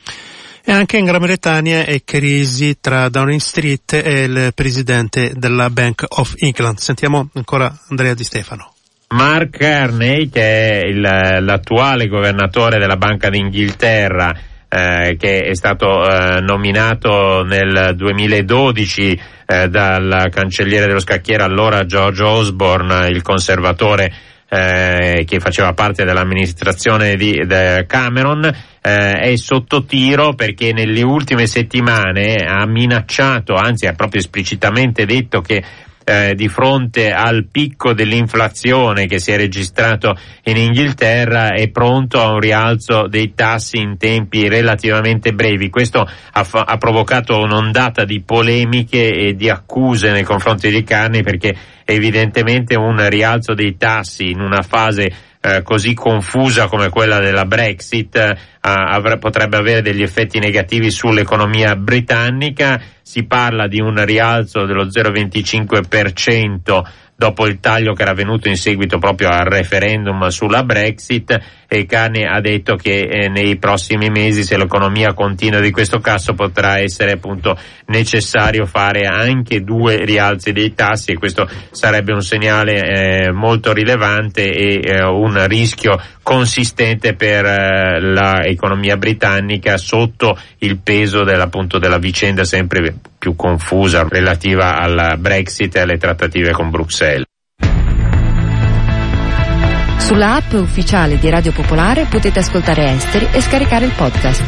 E 0.65 0.73
anche 0.73 0.99
in 0.99 1.07
Gran 1.07 1.21
Bretagna 1.21 1.85
è 1.85 2.03
crisi 2.05 2.77
tra 2.79 3.09
Downing 3.09 3.41
Street 3.41 3.95
e 3.95 4.25
il 4.25 4.53
presidente 4.55 5.33
della 5.35 5.71
Bank 5.71 6.05
of 6.07 6.35
England. 6.37 6.77
Sentiamo 6.77 7.31
ancora 7.33 7.75
Andrea 7.89 8.13
Di 8.13 8.25
Stefano. 8.25 8.75
Mark 9.09 9.57
Carney, 9.57 10.29
che 10.29 10.83
è 10.83 10.87
il, 10.87 11.01
l'attuale 11.01 12.07
governatore 12.09 12.79
della 12.79 12.97
Banca 12.97 13.31
d'Inghilterra, 13.31 14.35
eh, 14.69 15.17
che 15.19 15.41
è 15.41 15.55
stato 15.55 16.07
eh, 16.07 16.41
nominato 16.43 17.43
nel 17.43 17.95
2012 17.97 19.21
eh, 19.47 19.69
dal 19.71 20.27
cancelliere 20.31 20.87
dello 20.87 21.01
scacchiere 21.01 21.43
allora 21.43 21.87
George 21.87 22.23
Osborne, 22.23 23.09
il 23.09 23.23
conservatore 23.23 24.13
eh, 24.49 25.25
che 25.27 25.41
faceva 25.41 25.73
parte 25.75 26.05
dell'amministrazione 26.05 27.17
di 27.17 27.35
Cameron, 27.87 28.45
eh, 28.81 29.13
è 29.13 29.37
sotto 29.37 29.85
tiro 29.85 30.35
perché 30.35 30.73
nelle 30.73 31.03
ultime 31.03 31.47
settimane 31.47 32.37
ha 32.37 32.67
minacciato, 32.67 33.55
anzi 33.55 33.87
ha 33.87 33.93
proprio 33.93 34.21
esplicitamente 34.21 35.05
detto 35.05 35.41
che 35.41 35.63
eh, 36.09 36.35
di 36.35 36.49
fronte 36.49 37.13
al 37.13 37.49
picco 37.51 37.93
dell'inflazione 37.93 39.07
che 39.07 39.19
si 39.19 39.31
è 39.31 39.37
registrato 39.37 40.17
in 40.45 40.57
Inghilterra 40.57 41.53
è 41.53 41.69
pronto 41.69 42.19
a 42.19 42.31
un 42.33 42.41
rialzo 42.41 43.07
dei 43.09 43.35
tassi 43.35 43.77
in 43.77 43.99
tempi 43.99 44.49
relativamente 44.49 45.35
brevi. 45.35 45.69
Questo 45.69 46.09
ha, 46.33 46.45
fa- 46.45 46.65
ha 46.67 46.79
provocato 46.79 47.39
un'ondata 47.39 48.07
di 48.07 48.23
polemiche 48.23 49.13
e 49.13 49.35
di 49.35 49.51
accuse 49.51 50.11
nei 50.11 50.23
confronti 50.23 50.71
di 50.71 50.83
Carney 50.83 51.23
perché 51.23 51.55
evidentemente 51.85 52.75
un 52.75 53.07
rialzo 53.09 53.53
dei 53.53 53.77
tassi 53.77 54.31
in 54.31 54.41
una 54.41 54.63
fase 54.63 55.13
eh, 55.49 55.63
così 55.63 55.95
confusa 55.95 56.67
come 56.67 56.91
quella 56.91 57.19
della 57.19 57.47
Brexit 57.47 58.17
eh, 58.17 58.37
avre, 58.61 59.17
potrebbe 59.19 59.57
avere 59.57 59.81
degli 59.81 60.03
effetti 60.03 60.39
negativi 60.39 60.91
sull'economia 60.91 61.75
britannica. 61.75 62.81
Si 63.03 63.25
parla 63.25 63.67
di 63.67 63.81
un 63.81 64.05
rialzo 64.05 64.67
dello 64.67 64.85
0,25% 64.85 66.83
dopo 67.17 67.47
il 67.47 67.59
taglio 67.59 67.95
che 67.95 68.03
era 68.03 68.13
venuto 68.13 68.49
in 68.49 68.57
seguito 68.57 68.99
proprio 68.99 69.29
al 69.31 69.47
referendum 69.47 70.29
sulla 70.29 70.63
Brexit 70.63 71.58
e 71.71 71.85
Cane 71.85 72.25
ha 72.25 72.41
detto 72.41 72.77
che 72.77 73.01
eh, 73.03 73.29
nei 73.29 73.59
prossimi 73.59 74.09
mesi 74.09 74.43
se 74.43 74.57
l'economia 74.57 75.13
continua 75.13 75.61
di 75.61 75.71
questo 75.71 75.99
caso 75.99 76.33
potrà 76.33 76.79
essere 76.79 77.13
appunto 77.13 77.59
necessario 77.89 78.65
fare 78.65 79.05
anche 79.05 79.61
due 79.61 80.05
rialzi 80.07 80.53
dei 80.53 80.73
tassi 80.73 81.13
e 81.13 81.19
questo 81.19 81.47
sarebbe 81.71 82.13
un 82.15 82.23
segnale 82.23 83.27
eh, 83.27 83.33
molto 83.33 83.75
rilevante 83.75 84.51
e 84.51 84.81
eh, 84.83 85.05
un 85.05 85.47
rischio 85.47 86.01
consistente 86.23 87.15
per 87.15 87.45
eh, 87.45 88.01
l'economia 88.01 88.97
britannica 88.97 89.77
sotto 89.77 90.39
il 90.59 90.79
peso 90.79 91.23
dell'appunto 91.23 91.79
della 91.79 91.99
vicenda 91.99 92.45
sempre 92.45 92.95
più 93.19 93.37
confusa 93.37 94.07
relativa 94.09 94.79
alla 94.79 95.17
Brexit 95.19 95.77
e 95.77 95.81
alle 95.81 95.99
trattative 95.99 96.53
con 96.53 96.71
Bruxelles. 96.71 97.27
Sulla 100.09 100.37
app 100.37 100.55
ufficiale 100.55 101.19
di 101.19 101.29
Radio 101.29 101.53
Popolare 101.53 102.07
potete 102.07 102.39
ascoltare 102.39 102.93
Esteri 102.93 103.29
e 103.31 103.43
scaricare 103.43 103.85
il 103.85 103.93
podcast. 103.95 104.43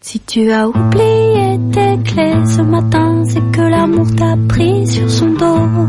Si 0.00 0.22
tu 0.26 0.50
as 0.50 0.66
oublié 0.66 1.58
tes 1.70 1.98
clés 2.02 2.44
ce 2.44 2.60
matin, 2.60 3.24
c'est 3.24 3.50
que 3.50 3.62
l'amour 3.62 4.14
t'a 4.16 4.36
pris 4.48 4.86
sur 4.86 5.08
son 5.08 5.32
dos. 5.32 5.88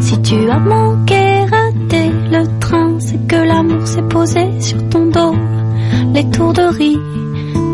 Si 0.00 0.20
tu 0.22 0.50
as 0.50 0.58
manqué, 0.58 1.46
raté 1.48 2.10
le 2.32 2.58
train, 2.58 2.98
c'est 2.98 3.24
que 3.28 3.36
l'amour 3.36 3.86
s'est 3.86 4.08
posé 4.08 4.60
sur 4.60 4.88
ton 4.88 5.06
dos. 5.06 5.36
Les 6.12 6.28
tourderies 6.30 6.98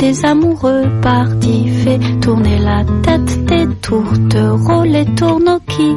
des 0.02 0.24
amoureux 0.24 0.86
partis 1.00 1.68
fait 1.68 2.00
tourner 2.20 2.58
la 2.58 2.82
tête 3.04 3.44
des 3.44 3.66
tourtereaux, 3.76 4.82
les 4.82 5.04
tourneaux 5.14 5.60
qui 5.68 5.94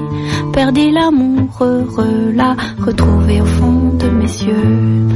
perdit 0.53 0.91
l'amour 0.91 1.49
heureux, 1.59 2.31
l'a 2.35 2.55
retrouvé 2.85 3.41
au 3.41 3.45
fond 3.45 3.93
de 4.01 4.07
mes 4.19 4.33
yeux. 4.47 5.07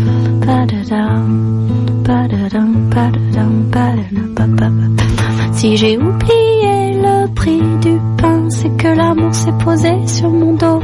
Si 5.54 5.78
j'ai 5.78 5.95
oublié 5.97 6.75
le 7.06 7.32
prix 7.36 7.62
du 7.86 7.95
pain, 8.17 8.49
c'est 8.49 8.75
que 8.75 8.88
l'amour 8.88 9.36
s'est 9.36 9.60
posé 9.63 10.08
sur 10.08 10.32
mon 10.32 10.54
dos. 10.56 10.82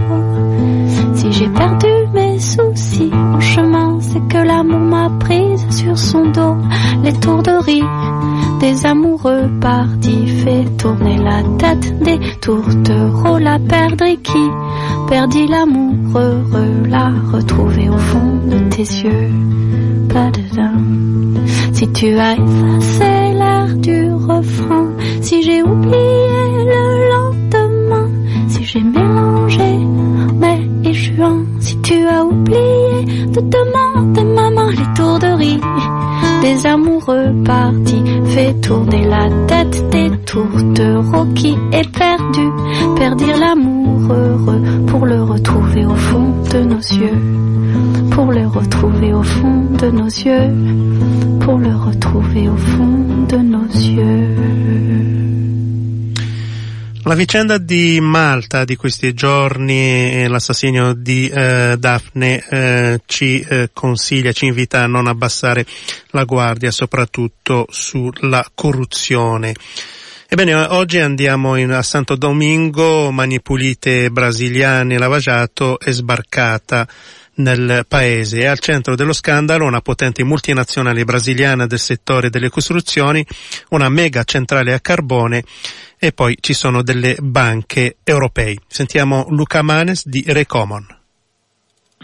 Tu 22.06 22.20
as 22.20 22.34
effacé 22.34 23.34
l'air 23.34 23.68
du 23.78 24.14
refrain, 24.14 24.88
si 25.22 25.42
j'ai 25.42 25.64
oublié 25.64 26.50
le 26.74 26.84
lendemain, 27.14 28.08
si 28.48 28.64
j'ai 28.64 28.82
mélangé 28.82 29.78
mai 30.40 30.70
et 30.84 30.94
juin 30.94 31.46
te 33.36 33.40
demande, 33.40 34.34
maman, 34.34 34.70
l'étourderie 34.70 35.60
des 36.42 36.66
amoureux 36.68 37.34
partis 37.44 38.04
fait 38.28 38.54
tourner 38.62 39.06
la 39.06 39.28
tête 39.48 39.90
des 39.90 40.10
tourtereaux 40.26 41.26
qui 41.34 41.58
est 41.72 41.92
perdu, 41.92 42.48
perdir 42.96 43.38
l'amour 43.38 44.14
heureux 44.14 44.62
pour 44.88 45.06
le 45.06 45.22
retrouver 45.24 45.86
au 45.86 45.96
fond 45.96 46.34
de 46.54 46.60
nos 46.60 46.78
yeux, 46.78 47.20
pour 48.16 48.32
le 48.32 48.48
retrouver 48.48 49.12
au 49.12 49.24
fond 49.24 49.76
de 49.76 49.92
nos 49.92 50.08
yeux, 50.08 50.50
pour 51.42 51.60
le 51.60 51.76
retrouver 51.76 52.48
au 52.48 52.56
fond 52.56 53.26
de 53.28 53.36
nos 53.36 53.68
yeux. 53.68 54.36
La 57.04 57.14
vicenda 57.14 57.58
di 57.58 58.00
Malta 58.00 58.64
di 58.64 58.78
questi 58.78 59.14
giorni, 59.14 60.26
l'assassinio 60.30 60.94
di 60.94 61.28
eh, 61.28 61.76
Daphne 61.78 62.42
eh, 62.50 63.02
ci 63.06 63.42
eh, 63.42 63.70
consiglia, 63.74 64.32
ci 64.32 64.46
invita 64.46 64.82
a 64.82 64.88
non 64.88 65.08
abbassare 65.08 65.66
la 66.12 66.24
guardia, 66.24 66.72
soprattutto 66.72 67.68
sulla 67.70 68.50
corruzione. 68.56 69.54
Ebbene, 70.28 70.56
oggi 70.56 71.00
andiamo 71.00 71.58
in, 71.58 71.72
a 71.72 71.84
Santo 71.84 72.16
Domingo, 72.16 73.12
Mani 73.12 73.42
Pulite 73.42 74.10
brasiliane, 74.10 74.98
Lavagiato 74.98 75.78
è 75.80 75.92
sbarcata 75.92 76.88
nel 77.36 77.86
paese. 77.88 78.42
È 78.42 78.46
al 78.46 78.60
centro 78.60 78.96
dello 78.96 79.14
scandalo 79.14 79.66
una 79.66 79.82
potente 79.82 80.24
multinazionale 80.24 81.04
brasiliana 81.04 81.66
del 81.66 81.80
settore 81.80 82.30
delle 82.30 82.50
costruzioni, 82.50 83.26
una 83.70 83.90
mega 83.90 84.24
centrale 84.24 84.74
a 84.74 84.80
carbone 84.80 85.44
e 85.98 86.12
poi 86.12 86.38
ci 86.40 86.54
sono 86.54 86.82
delle 86.82 87.16
banche 87.22 87.98
europee. 88.04 88.56
Sentiamo 88.68 89.26
Luca 89.30 89.62
Manes 89.62 90.08
di 90.08 90.24
Recomon. 90.28 90.86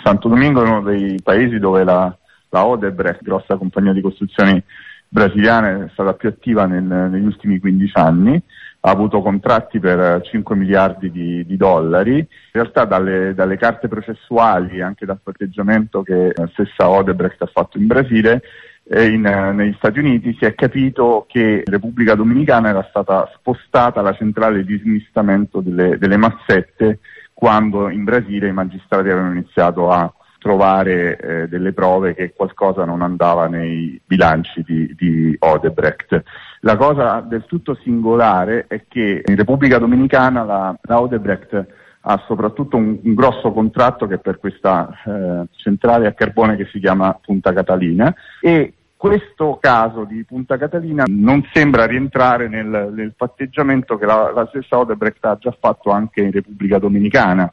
Santo 0.03 0.27
Domingo 0.27 0.63
è 0.63 0.67
uno 0.67 0.81
dei 0.81 1.19
paesi 1.21 1.59
dove 1.59 1.83
la, 1.83 2.15
la 2.49 2.65
Odebrecht, 2.65 3.21
grossa 3.21 3.57
compagnia 3.57 3.93
di 3.93 4.01
costruzioni 4.01 4.61
brasiliana, 5.07 5.85
è 5.85 5.89
stata 5.91 6.13
più 6.13 6.29
attiva 6.29 6.65
nel, 6.65 6.83
negli 6.83 7.25
ultimi 7.25 7.59
15 7.59 7.91
anni, 7.95 8.41
ha 8.83 8.89
avuto 8.89 9.21
contratti 9.21 9.79
per 9.79 10.21
5 10.23 10.55
miliardi 10.55 11.11
di, 11.11 11.45
di 11.45 11.57
dollari. 11.57 12.17
In 12.17 12.27
realtà 12.51 12.85
dalle, 12.85 13.33
dalle, 13.33 13.57
carte 13.57 13.87
processuali 13.87 14.77
e 14.77 14.81
anche 14.81 15.05
dal 15.05 15.19
patteggiamento 15.21 16.01
che 16.01 16.31
la 16.35 16.49
stessa 16.51 16.89
Odebrecht 16.89 17.41
ha 17.43 17.49
fatto 17.51 17.77
in 17.77 17.87
Brasile, 17.87 18.41
in, 18.89 19.21
negli 19.21 19.75
Stati 19.77 19.99
Uniti 19.99 20.35
si 20.37 20.45
è 20.45 20.53
capito 20.55 21.25
che 21.29 21.63
in 21.65 21.71
Repubblica 21.71 22.15
Dominicana 22.15 22.69
era 22.69 22.85
stata 22.89 23.31
spostata 23.35 24.01
la 24.01 24.13
centrale 24.13 24.65
di 24.65 24.77
smistamento 24.79 25.61
delle, 25.61 25.97
delle 25.97 26.17
mazzette 26.17 26.99
quando 27.33 27.89
in 27.89 28.03
Brasile 28.03 28.49
i 28.49 28.53
magistrati 28.53 29.09
avevano 29.09 29.31
iniziato 29.31 29.89
a 29.89 30.11
trovare 30.37 31.17
eh, 31.17 31.47
delle 31.47 31.71
prove 31.71 32.15
che 32.15 32.33
qualcosa 32.35 32.83
non 32.83 33.01
andava 33.01 33.47
nei 33.47 33.99
bilanci 34.03 34.63
di, 34.63 34.93
di, 34.97 35.35
Odebrecht. 35.39 36.23
La 36.63 36.77
cosa 36.77 37.21
del 37.21 37.45
tutto 37.47 37.73
singolare 37.81 38.65
è 38.67 38.83
che 38.87 39.23
in 39.25 39.35
Repubblica 39.35 39.79
Dominicana 39.79 40.43
la, 40.43 40.77
la 40.79 41.01
Odebrecht 41.01 41.65
ha 42.01 42.23
soprattutto 42.27 42.77
un, 42.77 42.99
un, 43.01 43.13
grosso 43.15 43.51
contratto 43.51 44.05
che 44.05 44.15
è 44.15 44.19
per 44.19 44.37
questa 44.37 44.89
eh, 45.05 45.47
centrale 45.55 46.05
a 46.05 46.13
carbone 46.13 46.55
che 46.55 46.67
si 46.71 46.79
chiama 46.79 47.17
Punta 47.19 47.51
Catalina 47.51 48.13
e 48.39 48.73
questo 48.95 49.57
caso 49.59 50.03
di 50.03 50.23
Punta 50.23 50.57
Catalina 50.57 51.03
non 51.07 51.43
sembra 51.51 51.87
rientrare 51.87 52.47
nel, 52.47 52.91
nel 52.93 53.13
patteggiamento 53.17 53.97
che 53.97 54.05
la, 54.05 54.31
la, 54.31 54.45
stessa 54.49 54.77
Odebrecht 54.77 55.25
ha 55.25 55.37
già 55.39 55.55
fatto 55.59 55.89
anche 55.89 56.21
in 56.21 56.31
Repubblica 56.31 56.77
Dominicana, 56.77 57.51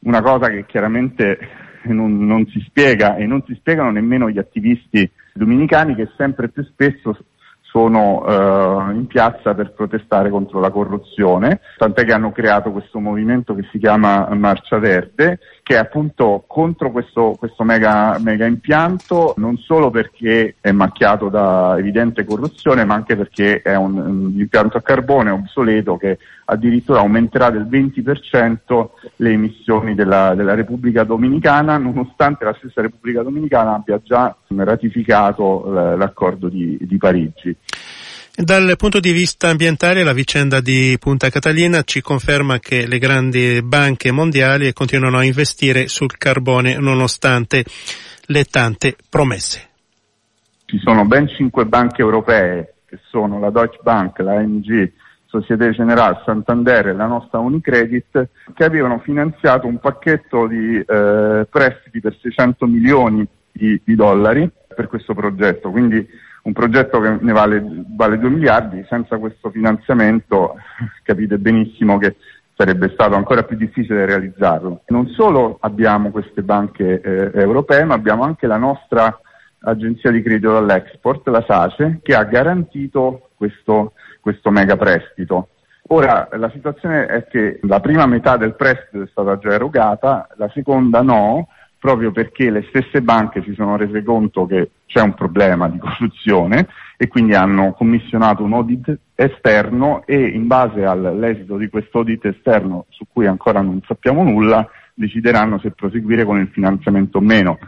una 0.00 0.20
cosa 0.20 0.50
che 0.50 0.66
chiaramente 0.66 1.38
non, 1.84 2.26
non 2.26 2.46
si 2.48 2.60
spiega 2.60 3.16
e 3.16 3.24
non 3.24 3.42
si 3.46 3.54
spiegano 3.54 3.90
nemmeno 3.90 4.28
gli 4.28 4.38
attivisti 4.38 5.10
dominicani 5.32 5.94
che 5.94 6.10
sempre 6.18 6.50
più 6.50 6.62
spesso 6.64 7.16
sono 7.70 8.24
eh, 8.26 8.94
in 8.94 9.06
piazza 9.06 9.54
per 9.54 9.72
protestare 9.72 10.28
contro 10.28 10.60
la 10.60 10.70
corruzione, 10.70 11.60
tant'è 11.76 12.04
che 12.04 12.12
hanno 12.12 12.32
creato 12.32 12.72
questo 12.72 12.98
movimento 12.98 13.54
che 13.54 13.66
si 13.70 13.78
chiama 13.78 14.28
Marcia 14.34 14.78
Verde, 14.78 15.38
che 15.70 15.76
è 15.76 15.78
appunto 15.78 16.42
contro 16.48 16.90
questo, 16.90 17.36
questo 17.38 17.62
mega, 17.62 18.18
mega, 18.18 18.44
impianto, 18.44 19.34
non 19.36 19.56
solo 19.56 19.88
perché 19.88 20.56
è 20.60 20.72
macchiato 20.72 21.28
da 21.28 21.76
evidente 21.78 22.24
corruzione, 22.24 22.84
ma 22.84 22.94
anche 22.94 23.14
perché 23.14 23.62
è 23.62 23.76
un, 23.76 23.96
un 23.96 24.32
impianto 24.36 24.78
a 24.78 24.82
carbone 24.82 25.30
obsoleto 25.30 25.96
che 25.96 26.18
addirittura 26.46 26.98
aumenterà 26.98 27.50
del 27.50 27.68
20% 27.70 28.88
le 29.14 29.30
emissioni 29.30 29.94
della, 29.94 30.34
della 30.34 30.54
Repubblica 30.54 31.04
Dominicana, 31.04 31.78
nonostante 31.78 32.44
la 32.44 32.56
stessa 32.58 32.80
Repubblica 32.80 33.22
Dominicana 33.22 33.76
abbia 33.76 34.00
già 34.02 34.34
ratificato 34.48 35.70
l'accordo 35.70 36.48
di, 36.48 36.78
di 36.80 36.96
Parigi. 36.96 37.56
Dal 38.42 38.74
punto 38.78 39.00
di 39.00 39.12
vista 39.12 39.50
ambientale 39.50 40.02
la 40.02 40.14
vicenda 40.14 40.62
di 40.62 40.96
Punta 40.98 41.28
Catalina 41.28 41.82
ci 41.82 42.00
conferma 42.00 42.58
che 42.58 42.86
le 42.86 42.98
grandi 42.98 43.60
banche 43.62 44.12
mondiali 44.12 44.72
continuano 44.72 45.18
a 45.18 45.24
investire 45.24 45.88
sul 45.88 46.16
carbone 46.16 46.78
nonostante 46.78 47.64
le 48.28 48.44
tante 48.44 48.96
promesse. 49.10 49.68
Ci 50.64 50.78
sono 50.78 51.04
ben 51.04 51.28
cinque 51.28 51.66
banche 51.66 52.00
europee 52.00 52.76
che 52.86 52.98
sono 53.10 53.38
la 53.38 53.50
Deutsche 53.50 53.80
Bank, 53.82 54.20
la 54.20 54.38
AMG, 54.38 54.90
Societe 55.26 55.70
Generale, 55.72 56.22
Santander 56.24 56.88
e 56.88 56.92
la 56.94 57.06
nostra 57.06 57.40
Unicredit 57.40 58.28
che 58.54 58.64
avevano 58.64 59.00
finanziato 59.00 59.66
un 59.66 59.78
pacchetto 59.78 60.46
di 60.46 60.78
eh, 60.78 61.46
prestiti 61.50 62.00
per 62.00 62.16
600 62.18 62.66
milioni 62.66 63.26
di, 63.52 63.78
di 63.84 63.94
dollari 63.94 64.50
per 64.74 64.88
questo 64.88 65.12
progetto. 65.12 65.70
Quindi 65.70 66.28
un 66.50 66.52
progetto 66.52 67.00
che 67.00 67.16
ne 67.20 67.32
vale, 67.32 67.62
vale 67.96 68.18
2 68.18 68.28
miliardi, 68.28 68.84
senza 68.88 69.16
questo 69.18 69.50
finanziamento 69.50 70.56
capite 71.02 71.38
benissimo 71.38 71.96
che 71.98 72.16
sarebbe 72.56 72.90
stato 72.92 73.14
ancora 73.14 73.44
più 73.44 73.56
difficile 73.56 74.04
realizzarlo. 74.04 74.82
Non 74.88 75.06
solo 75.08 75.58
abbiamo 75.60 76.10
queste 76.10 76.42
banche 76.42 77.00
eh, 77.00 77.30
europee, 77.40 77.84
ma 77.84 77.94
abbiamo 77.94 78.24
anche 78.24 78.46
la 78.46 78.58
nostra 78.58 79.18
agenzia 79.60 80.10
di 80.10 80.22
credito 80.22 80.56
all'export, 80.56 81.26
la 81.28 81.44
SACE, 81.46 82.00
che 82.02 82.14
ha 82.14 82.24
garantito 82.24 83.30
questo, 83.36 83.92
questo 84.20 84.50
mega 84.50 84.76
prestito. 84.76 85.48
Ora 85.92 86.28
la 86.32 86.50
situazione 86.50 87.06
è 87.06 87.26
che 87.26 87.60
la 87.62 87.80
prima 87.80 88.06
metà 88.06 88.36
del 88.36 88.54
prestito 88.54 89.02
è 89.02 89.08
stata 89.10 89.38
già 89.38 89.50
erogata, 89.50 90.28
la 90.36 90.50
seconda 90.52 91.00
no, 91.00 91.48
proprio 91.80 92.12
perché 92.12 92.50
le 92.50 92.66
stesse 92.68 93.00
banche 93.00 93.42
si 93.42 93.54
sono 93.54 93.76
rese 93.76 94.04
conto 94.04 94.44
che 94.44 94.70
c'è 94.86 95.00
un 95.00 95.14
problema 95.14 95.66
di 95.66 95.78
corruzione 95.78 96.68
e 96.98 97.08
quindi 97.08 97.34
hanno 97.34 97.72
commissionato 97.72 98.44
un 98.44 98.52
audit 98.52 98.98
esterno 99.14 100.02
e 100.04 100.28
in 100.28 100.46
base 100.46 100.84
all'esito 100.84 101.56
di 101.56 101.70
questo 101.70 101.98
audit 101.98 102.26
esterno, 102.26 102.84
su 102.90 103.06
cui 103.10 103.26
ancora 103.26 103.62
non 103.62 103.80
sappiamo 103.86 104.22
nulla, 104.22 104.68
decideranno 104.92 105.58
se 105.58 105.70
proseguire 105.70 106.24
con 106.24 106.38
il 106.38 106.48
finanziamento 106.48 107.16
o 107.16 107.22
meno. 107.22 107.58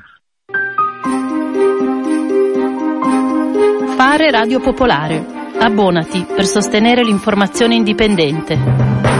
Fare 3.96 4.30
Radio 4.30 4.60
Popolare. 4.60 5.24
Abbonati 5.58 6.26
per 6.34 6.44
sostenere 6.44 7.02
l'informazione 7.02 7.76
indipendente. 7.76 9.11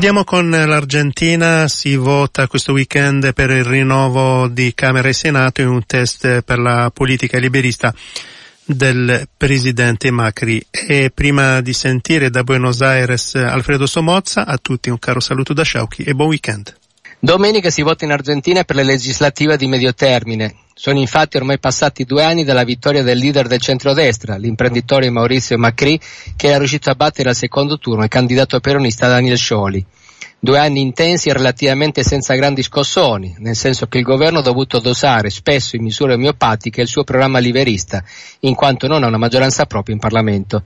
Chiudiamo 0.00 0.24
con 0.24 0.48
l'Argentina, 0.48 1.68
si 1.68 1.94
vota 1.94 2.46
questo 2.46 2.72
weekend 2.72 3.34
per 3.34 3.50
il 3.50 3.64
rinnovo 3.64 4.48
di 4.48 4.72
Camera 4.74 5.08
e 5.08 5.12
Senato 5.12 5.60
in 5.60 5.68
un 5.68 5.84
test 5.84 6.40
per 6.40 6.58
la 6.58 6.90
politica 6.90 7.36
liberista 7.36 7.94
del 8.64 9.28
presidente 9.36 10.10
Macri. 10.10 10.64
E 10.70 11.12
prima 11.14 11.60
di 11.60 11.74
sentire 11.74 12.30
da 12.30 12.42
Buenos 12.42 12.80
Aires 12.80 13.34
Alfredo 13.34 13.84
Somozza, 13.84 14.46
a 14.46 14.56
tutti 14.56 14.88
un 14.88 14.98
caro 14.98 15.20
saluto 15.20 15.52
da 15.52 15.64
Sciauchi 15.64 16.04
e 16.04 16.14
buon 16.14 16.28
weekend. 16.28 16.74
Domenica 17.22 17.68
si 17.68 17.82
vota 17.82 18.06
in 18.06 18.12
Argentina 18.12 18.64
per 18.64 18.76
le 18.76 18.82
legislative 18.82 19.58
di 19.58 19.66
medio 19.66 19.92
termine. 19.92 20.54
Sono 20.72 20.98
infatti 20.98 21.36
ormai 21.36 21.58
passati 21.58 22.04
due 22.04 22.24
anni 22.24 22.44
dalla 22.44 22.64
vittoria 22.64 23.02
del 23.02 23.18
leader 23.18 23.46
del 23.46 23.60
centrodestra, 23.60 24.38
l'imprenditore 24.38 25.10
Maurizio 25.10 25.58
Macri, 25.58 26.00
che 26.34 26.46
era 26.46 26.56
riuscito 26.56 26.88
a 26.88 26.94
battere 26.94 27.28
al 27.28 27.34
secondo 27.34 27.76
turno 27.76 28.04
il 28.04 28.08
candidato 28.08 28.58
peronista 28.60 29.06
Daniel 29.06 29.36
Scioli. 29.36 29.84
Due 30.38 30.58
anni 30.58 30.80
intensi 30.80 31.28
e 31.28 31.34
relativamente 31.34 32.02
senza 32.02 32.32
grandi 32.32 32.62
scossoni, 32.62 33.34
nel 33.40 33.54
senso 33.54 33.86
che 33.86 33.98
il 33.98 34.04
governo 34.04 34.38
ha 34.38 34.42
dovuto 34.42 34.78
dosare 34.78 35.28
spesso 35.28 35.76
in 35.76 35.82
misure 35.82 36.14
omeopatiche 36.14 36.80
il 36.80 36.88
suo 36.88 37.04
programma 37.04 37.38
liberista, 37.38 38.02
in 38.40 38.54
quanto 38.54 38.86
non 38.86 39.02
ha 39.02 39.08
una 39.08 39.18
maggioranza 39.18 39.66
propria 39.66 39.94
in 39.94 40.00
Parlamento. 40.00 40.62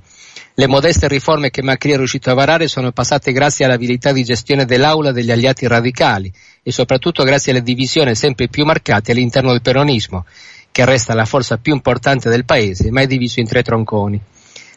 Le 0.56 0.68
modeste 0.68 1.08
riforme 1.08 1.50
che 1.50 1.64
Macri 1.64 1.90
è 1.90 1.96
riuscito 1.96 2.30
a 2.30 2.34
varare 2.34 2.68
sono 2.68 2.92
passate 2.92 3.32
grazie 3.32 3.64
all'abilità 3.64 4.12
di 4.12 4.22
gestione 4.22 4.64
dell'aula 4.64 5.10
degli 5.10 5.32
alleati 5.32 5.66
radicali 5.66 6.32
e 6.62 6.70
soprattutto 6.70 7.24
grazie 7.24 7.50
alle 7.50 7.62
divisioni 7.62 8.14
sempre 8.14 8.46
più 8.46 8.64
marcate 8.64 9.10
all'interno 9.10 9.50
del 9.50 9.62
peronismo, 9.62 10.24
che 10.70 10.84
resta 10.84 11.12
la 11.12 11.24
forza 11.24 11.56
più 11.56 11.74
importante 11.74 12.30
del 12.30 12.44
paese, 12.44 12.92
ma 12.92 13.00
è 13.00 13.08
diviso 13.08 13.40
in 13.40 13.48
tre 13.48 13.64
tronconi. 13.64 14.20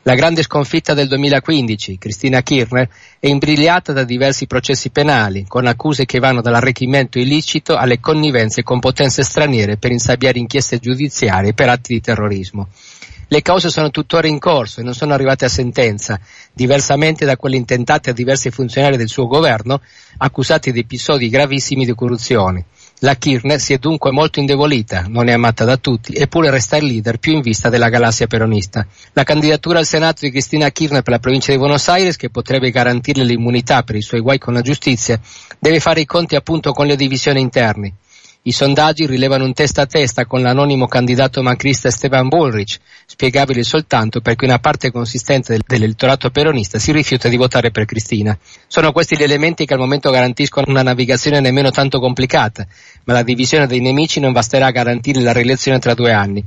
La 0.01 0.15
grande 0.15 0.41
sconfitta 0.41 0.95
del 0.95 1.07
2015, 1.09 1.99
Cristina 1.99 2.41
Kirchner, 2.41 2.89
è 3.19 3.27
imbrigliata 3.27 3.93
da 3.93 4.03
diversi 4.03 4.47
processi 4.47 4.89
penali, 4.89 5.45
con 5.47 5.67
accuse 5.67 6.05
che 6.05 6.17
vanno 6.17 6.41
dall'arricchimento 6.41 7.19
illicito 7.19 7.75
alle 7.75 7.99
connivenze 7.99 8.63
con 8.63 8.79
potenze 8.79 9.21
straniere 9.21 9.77
per 9.77 9.91
insabbiare 9.91 10.39
inchieste 10.39 10.79
giudiziarie 10.79 11.53
per 11.53 11.69
atti 11.69 11.93
di 11.93 12.01
terrorismo. 12.01 12.69
Le 13.29 13.41
cause 13.41 13.69
sono 13.69 13.91
tuttora 13.91 14.27
in 14.27 14.39
corso 14.39 14.79
e 14.79 14.83
non 14.83 14.93
sono 14.93 15.13
arrivate 15.13 15.43
a 15.43 15.49
sentenza, 15.49 16.17
diversamente 16.53 17.25
da 17.25 17.35
quelle 17.35 17.57
intentate 17.57 18.11
a 18.11 18.13
diversi 18.13 18.51
funzionari 18.51 18.95
del 18.95 19.09
suo 19.09 19.27
governo, 19.27 19.81
accusati 20.19 20.71
di 20.71 20.79
episodi 20.79 21.27
gravissimi 21.27 21.83
di 21.83 21.93
corruzione. 21.93 22.65
La 22.99 23.15
Kirchner 23.15 23.59
si 23.59 23.73
è 23.73 23.79
dunque 23.79 24.11
molto 24.11 24.39
indebolita, 24.39 25.05
non 25.09 25.27
è 25.27 25.33
amata 25.33 25.65
da 25.65 25.75
tutti, 25.75 26.13
eppure 26.13 26.49
resta 26.49 26.77
il 26.77 26.85
leader 26.85 27.17
più 27.17 27.33
in 27.33 27.41
vista 27.41 27.67
della 27.67 27.89
galassia 27.89 28.27
peronista. 28.27 28.87
La 29.11 29.23
candidatura 29.23 29.79
al 29.79 29.85
Senato 29.85 30.21
di 30.21 30.31
Cristina 30.31 30.71
Kirchner 30.71 31.03
per 31.03 31.11
la 31.11 31.19
provincia 31.19 31.51
di 31.51 31.57
Buenos 31.57 31.87
Aires, 31.89 32.15
che 32.15 32.29
potrebbe 32.29 32.71
garantirle 32.71 33.25
l'immunità 33.25 33.83
per 33.83 33.97
i 33.97 34.01
suoi 34.01 34.21
guai 34.21 34.39
con 34.39 34.53
la 34.53 34.61
giustizia, 34.61 35.19
deve 35.59 35.81
fare 35.81 35.99
i 35.99 36.05
conti 36.05 36.35
appunto 36.35 36.71
con 36.71 36.87
le 36.87 36.95
divisioni 36.95 37.41
interne. 37.41 37.93
I 38.47 38.53
sondaggi 38.53 39.05
rilevano 39.05 39.43
un 39.43 39.51
testa 39.51 39.81
a 39.81 39.85
testa 39.85 40.25
con 40.25 40.41
l'anonimo 40.41 40.87
candidato 40.87 41.43
macrista 41.43 41.89
Esteban 41.89 42.29
Bullrich, 42.29 42.79
spiegabile 43.05 43.61
soltanto 43.61 44.21
perché 44.21 44.45
una 44.45 44.57
parte 44.57 44.89
consistente 44.89 45.51
del, 45.51 45.63
dell'elettorato 45.67 46.29
peronista 46.29 46.79
si 46.79 46.93
rifiuta 46.93 47.27
di 47.27 47.35
votare 47.35 47.71
per 47.71 47.83
Cristina. 47.83 48.37
Sono 48.67 48.93
questi 48.93 49.17
gli 49.17 49.23
elementi 49.23 49.65
che 49.65 49.73
al 49.73 49.81
momento 49.81 50.11
garantiscono 50.11 50.67
una 50.69 50.81
navigazione 50.81 51.41
nemmeno 51.41 51.71
tanto 51.71 51.99
complicata, 51.99 52.65
ma 53.03 53.11
la 53.11 53.23
divisione 53.23 53.67
dei 53.67 53.81
nemici 53.81 54.21
non 54.21 54.31
basterà 54.31 54.67
a 54.67 54.71
garantire 54.71 55.19
la 55.19 55.33
rielezione 55.33 55.79
tra 55.79 55.93
due 55.93 56.13
anni. 56.13 56.41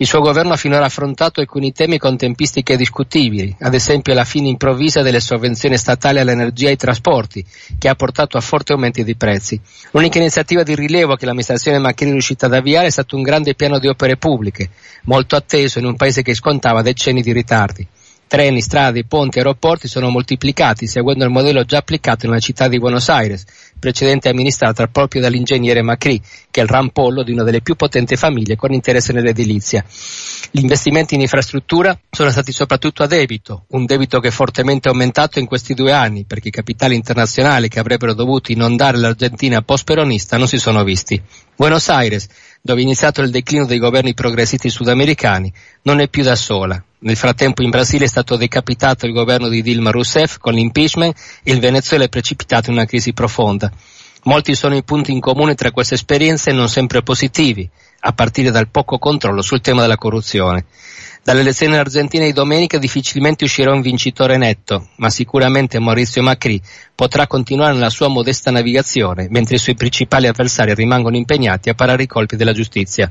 Il 0.00 0.06
suo 0.06 0.20
governo 0.20 0.52
ha 0.52 0.56
finora 0.56 0.84
affrontato 0.84 1.40
alcuni 1.40 1.72
temi 1.72 1.98
con 1.98 2.16
tempistiche 2.16 2.76
discutibili, 2.76 3.56
ad 3.58 3.74
esempio 3.74 4.14
la 4.14 4.22
fine 4.22 4.46
improvvisa 4.46 5.02
delle 5.02 5.18
sovvenzioni 5.18 5.76
statali 5.76 6.20
all'energia 6.20 6.68
e 6.68 6.70
ai 6.70 6.76
trasporti, 6.76 7.44
che 7.76 7.88
ha 7.88 7.96
portato 7.96 8.36
a 8.36 8.40
forti 8.40 8.70
aumenti 8.70 9.02
di 9.02 9.16
prezzi. 9.16 9.60
L'unica 9.90 10.18
iniziativa 10.18 10.62
di 10.62 10.76
rilievo 10.76 11.16
che 11.16 11.26
l'amministrazione 11.26 11.80
Macchini 11.80 12.10
è 12.10 12.12
riuscita 12.12 12.46
ad 12.46 12.54
avviare 12.54 12.86
è 12.86 12.90
stato 12.90 13.16
un 13.16 13.22
grande 13.22 13.56
piano 13.56 13.80
di 13.80 13.88
opere 13.88 14.16
pubbliche, 14.16 14.70
molto 15.02 15.34
atteso 15.34 15.80
in 15.80 15.86
un 15.86 15.96
paese 15.96 16.22
che 16.22 16.32
scontava 16.32 16.80
decenni 16.80 17.20
di 17.20 17.32
ritardi. 17.32 17.84
Treni, 18.28 18.60
strade, 18.60 19.04
ponti, 19.04 19.38
aeroporti 19.38 19.88
sono 19.88 20.10
moltiplicati 20.10 20.86
seguendo 20.86 21.24
il 21.24 21.30
modello 21.30 21.64
già 21.64 21.78
applicato 21.78 22.26
nella 22.26 22.40
città 22.40 22.68
di 22.68 22.78
Buenos 22.78 23.08
Aires, 23.08 23.46
precedente 23.78 24.28
amministrata 24.28 24.86
proprio 24.86 25.22
dall'ingegnere 25.22 25.80
Macri, 25.80 26.20
che 26.50 26.60
è 26.60 26.62
il 26.62 26.68
rampollo 26.68 27.22
di 27.22 27.32
una 27.32 27.42
delle 27.42 27.62
più 27.62 27.74
potenti 27.74 28.16
famiglie 28.16 28.54
con 28.54 28.74
interesse 28.74 29.14
nell'edilizia. 29.14 29.82
Gli 30.50 30.60
investimenti 30.60 31.14
in 31.14 31.22
infrastruttura 31.22 31.98
sono 32.10 32.28
stati 32.28 32.52
soprattutto 32.52 33.02
a 33.02 33.06
debito, 33.06 33.64
un 33.68 33.86
debito 33.86 34.20
che 34.20 34.28
è 34.28 34.30
fortemente 34.30 34.90
aumentato 34.90 35.38
in 35.38 35.46
questi 35.46 35.72
due 35.72 35.92
anni 35.92 36.26
perché 36.26 36.48
i 36.48 36.50
capitali 36.50 36.96
internazionali 36.96 37.68
che 37.68 37.80
avrebbero 37.80 38.12
dovuto 38.12 38.52
inondare 38.52 38.98
l'Argentina 38.98 39.62
post-peronista 39.62 40.36
non 40.36 40.48
si 40.48 40.58
sono 40.58 40.84
visti. 40.84 41.18
Buenos 41.56 41.88
Aires, 41.88 42.28
dove 42.60 42.80
è 42.80 42.82
iniziato 42.82 43.22
il 43.22 43.30
declino 43.30 43.64
dei 43.64 43.78
governi 43.78 44.12
progressisti 44.12 44.68
sudamericani, 44.68 45.50
non 45.84 46.00
è 46.00 46.08
più 46.08 46.22
da 46.22 46.36
sola. 46.36 46.82
Nel 47.00 47.16
frattempo 47.16 47.62
in 47.62 47.70
Brasile 47.70 48.06
è 48.06 48.08
stato 48.08 48.36
decapitato 48.36 49.06
il 49.06 49.12
governo 49.12 49.48
di 49.48 49.62
Dilma 49.62 49.90
Rousseff 49.90 50.38
con 50.38 50.54
l'impeachment 50.54 51.16
e 51.44 51.52
il 51.52 51.60
Venezuela 51.60 52.04
è 52.04 52.08
precipitato 52.08 52.70
in 52.70 52.76
una 52.76 52.86
crisi 52.86 53.12
profonda. 53.12 53.70
Molti 54.24 54.56
sono 54.56 54.74
i 54.74 54.82
punti 54.82 55.12
in 55.12 55.20
comune 55.20 55.54
tra 55.54 55.70
queste 55.70 55.94
esperienze 55.94 56.50
non 56.50 56.68
sempre 56.68 57.02
positivi, 57.02 57.68
a 58.00 58.12
partire 58.12 58.50
dal 58.50 58.68
poco 58.68 58.98
controllo 58.98 59.42
sul 59.42 59.60
tema 59.60 59.82
della 59.82 59.96
corruzione. 59.96 60.66
Dalle 61.22 61.40
elezioni 61.40 61.74
in 61.74 61.78
Argentina 61.78 62.24
di 62.24 62.32
domenica 62.32 62.78
difficilmente 62.78 63.44
uscirà 63.44 63.72
un 63.72 63.80
vincitore 63.80 64.36
netto, 64.36 64.88
ma 64.96 65.08
sicuramente 65.08 65.78
Maurizio 65.78 66.22
Macri 66.22 66.60
potrà 66.94 67.26
continuare 67.26 67.74
nella 67.74 67.90
sua 67.90 68.08
modesta 68.08 68.50
navigazione, 68.50 69.28
mentre 69.30 69.56
i 69.56 69.58
suoi 69.58 69.76
principali 69.76 70.26
avversari 70.26 70.74
rimangono 70.74 71.16
impegnati 71.16 71.68
a 71.68 71.74
parare 71.74 72.02
i 72.02 72.06
colpi 72.06 72.36
della 72.36 72.52
giustizia. 72.52 73.10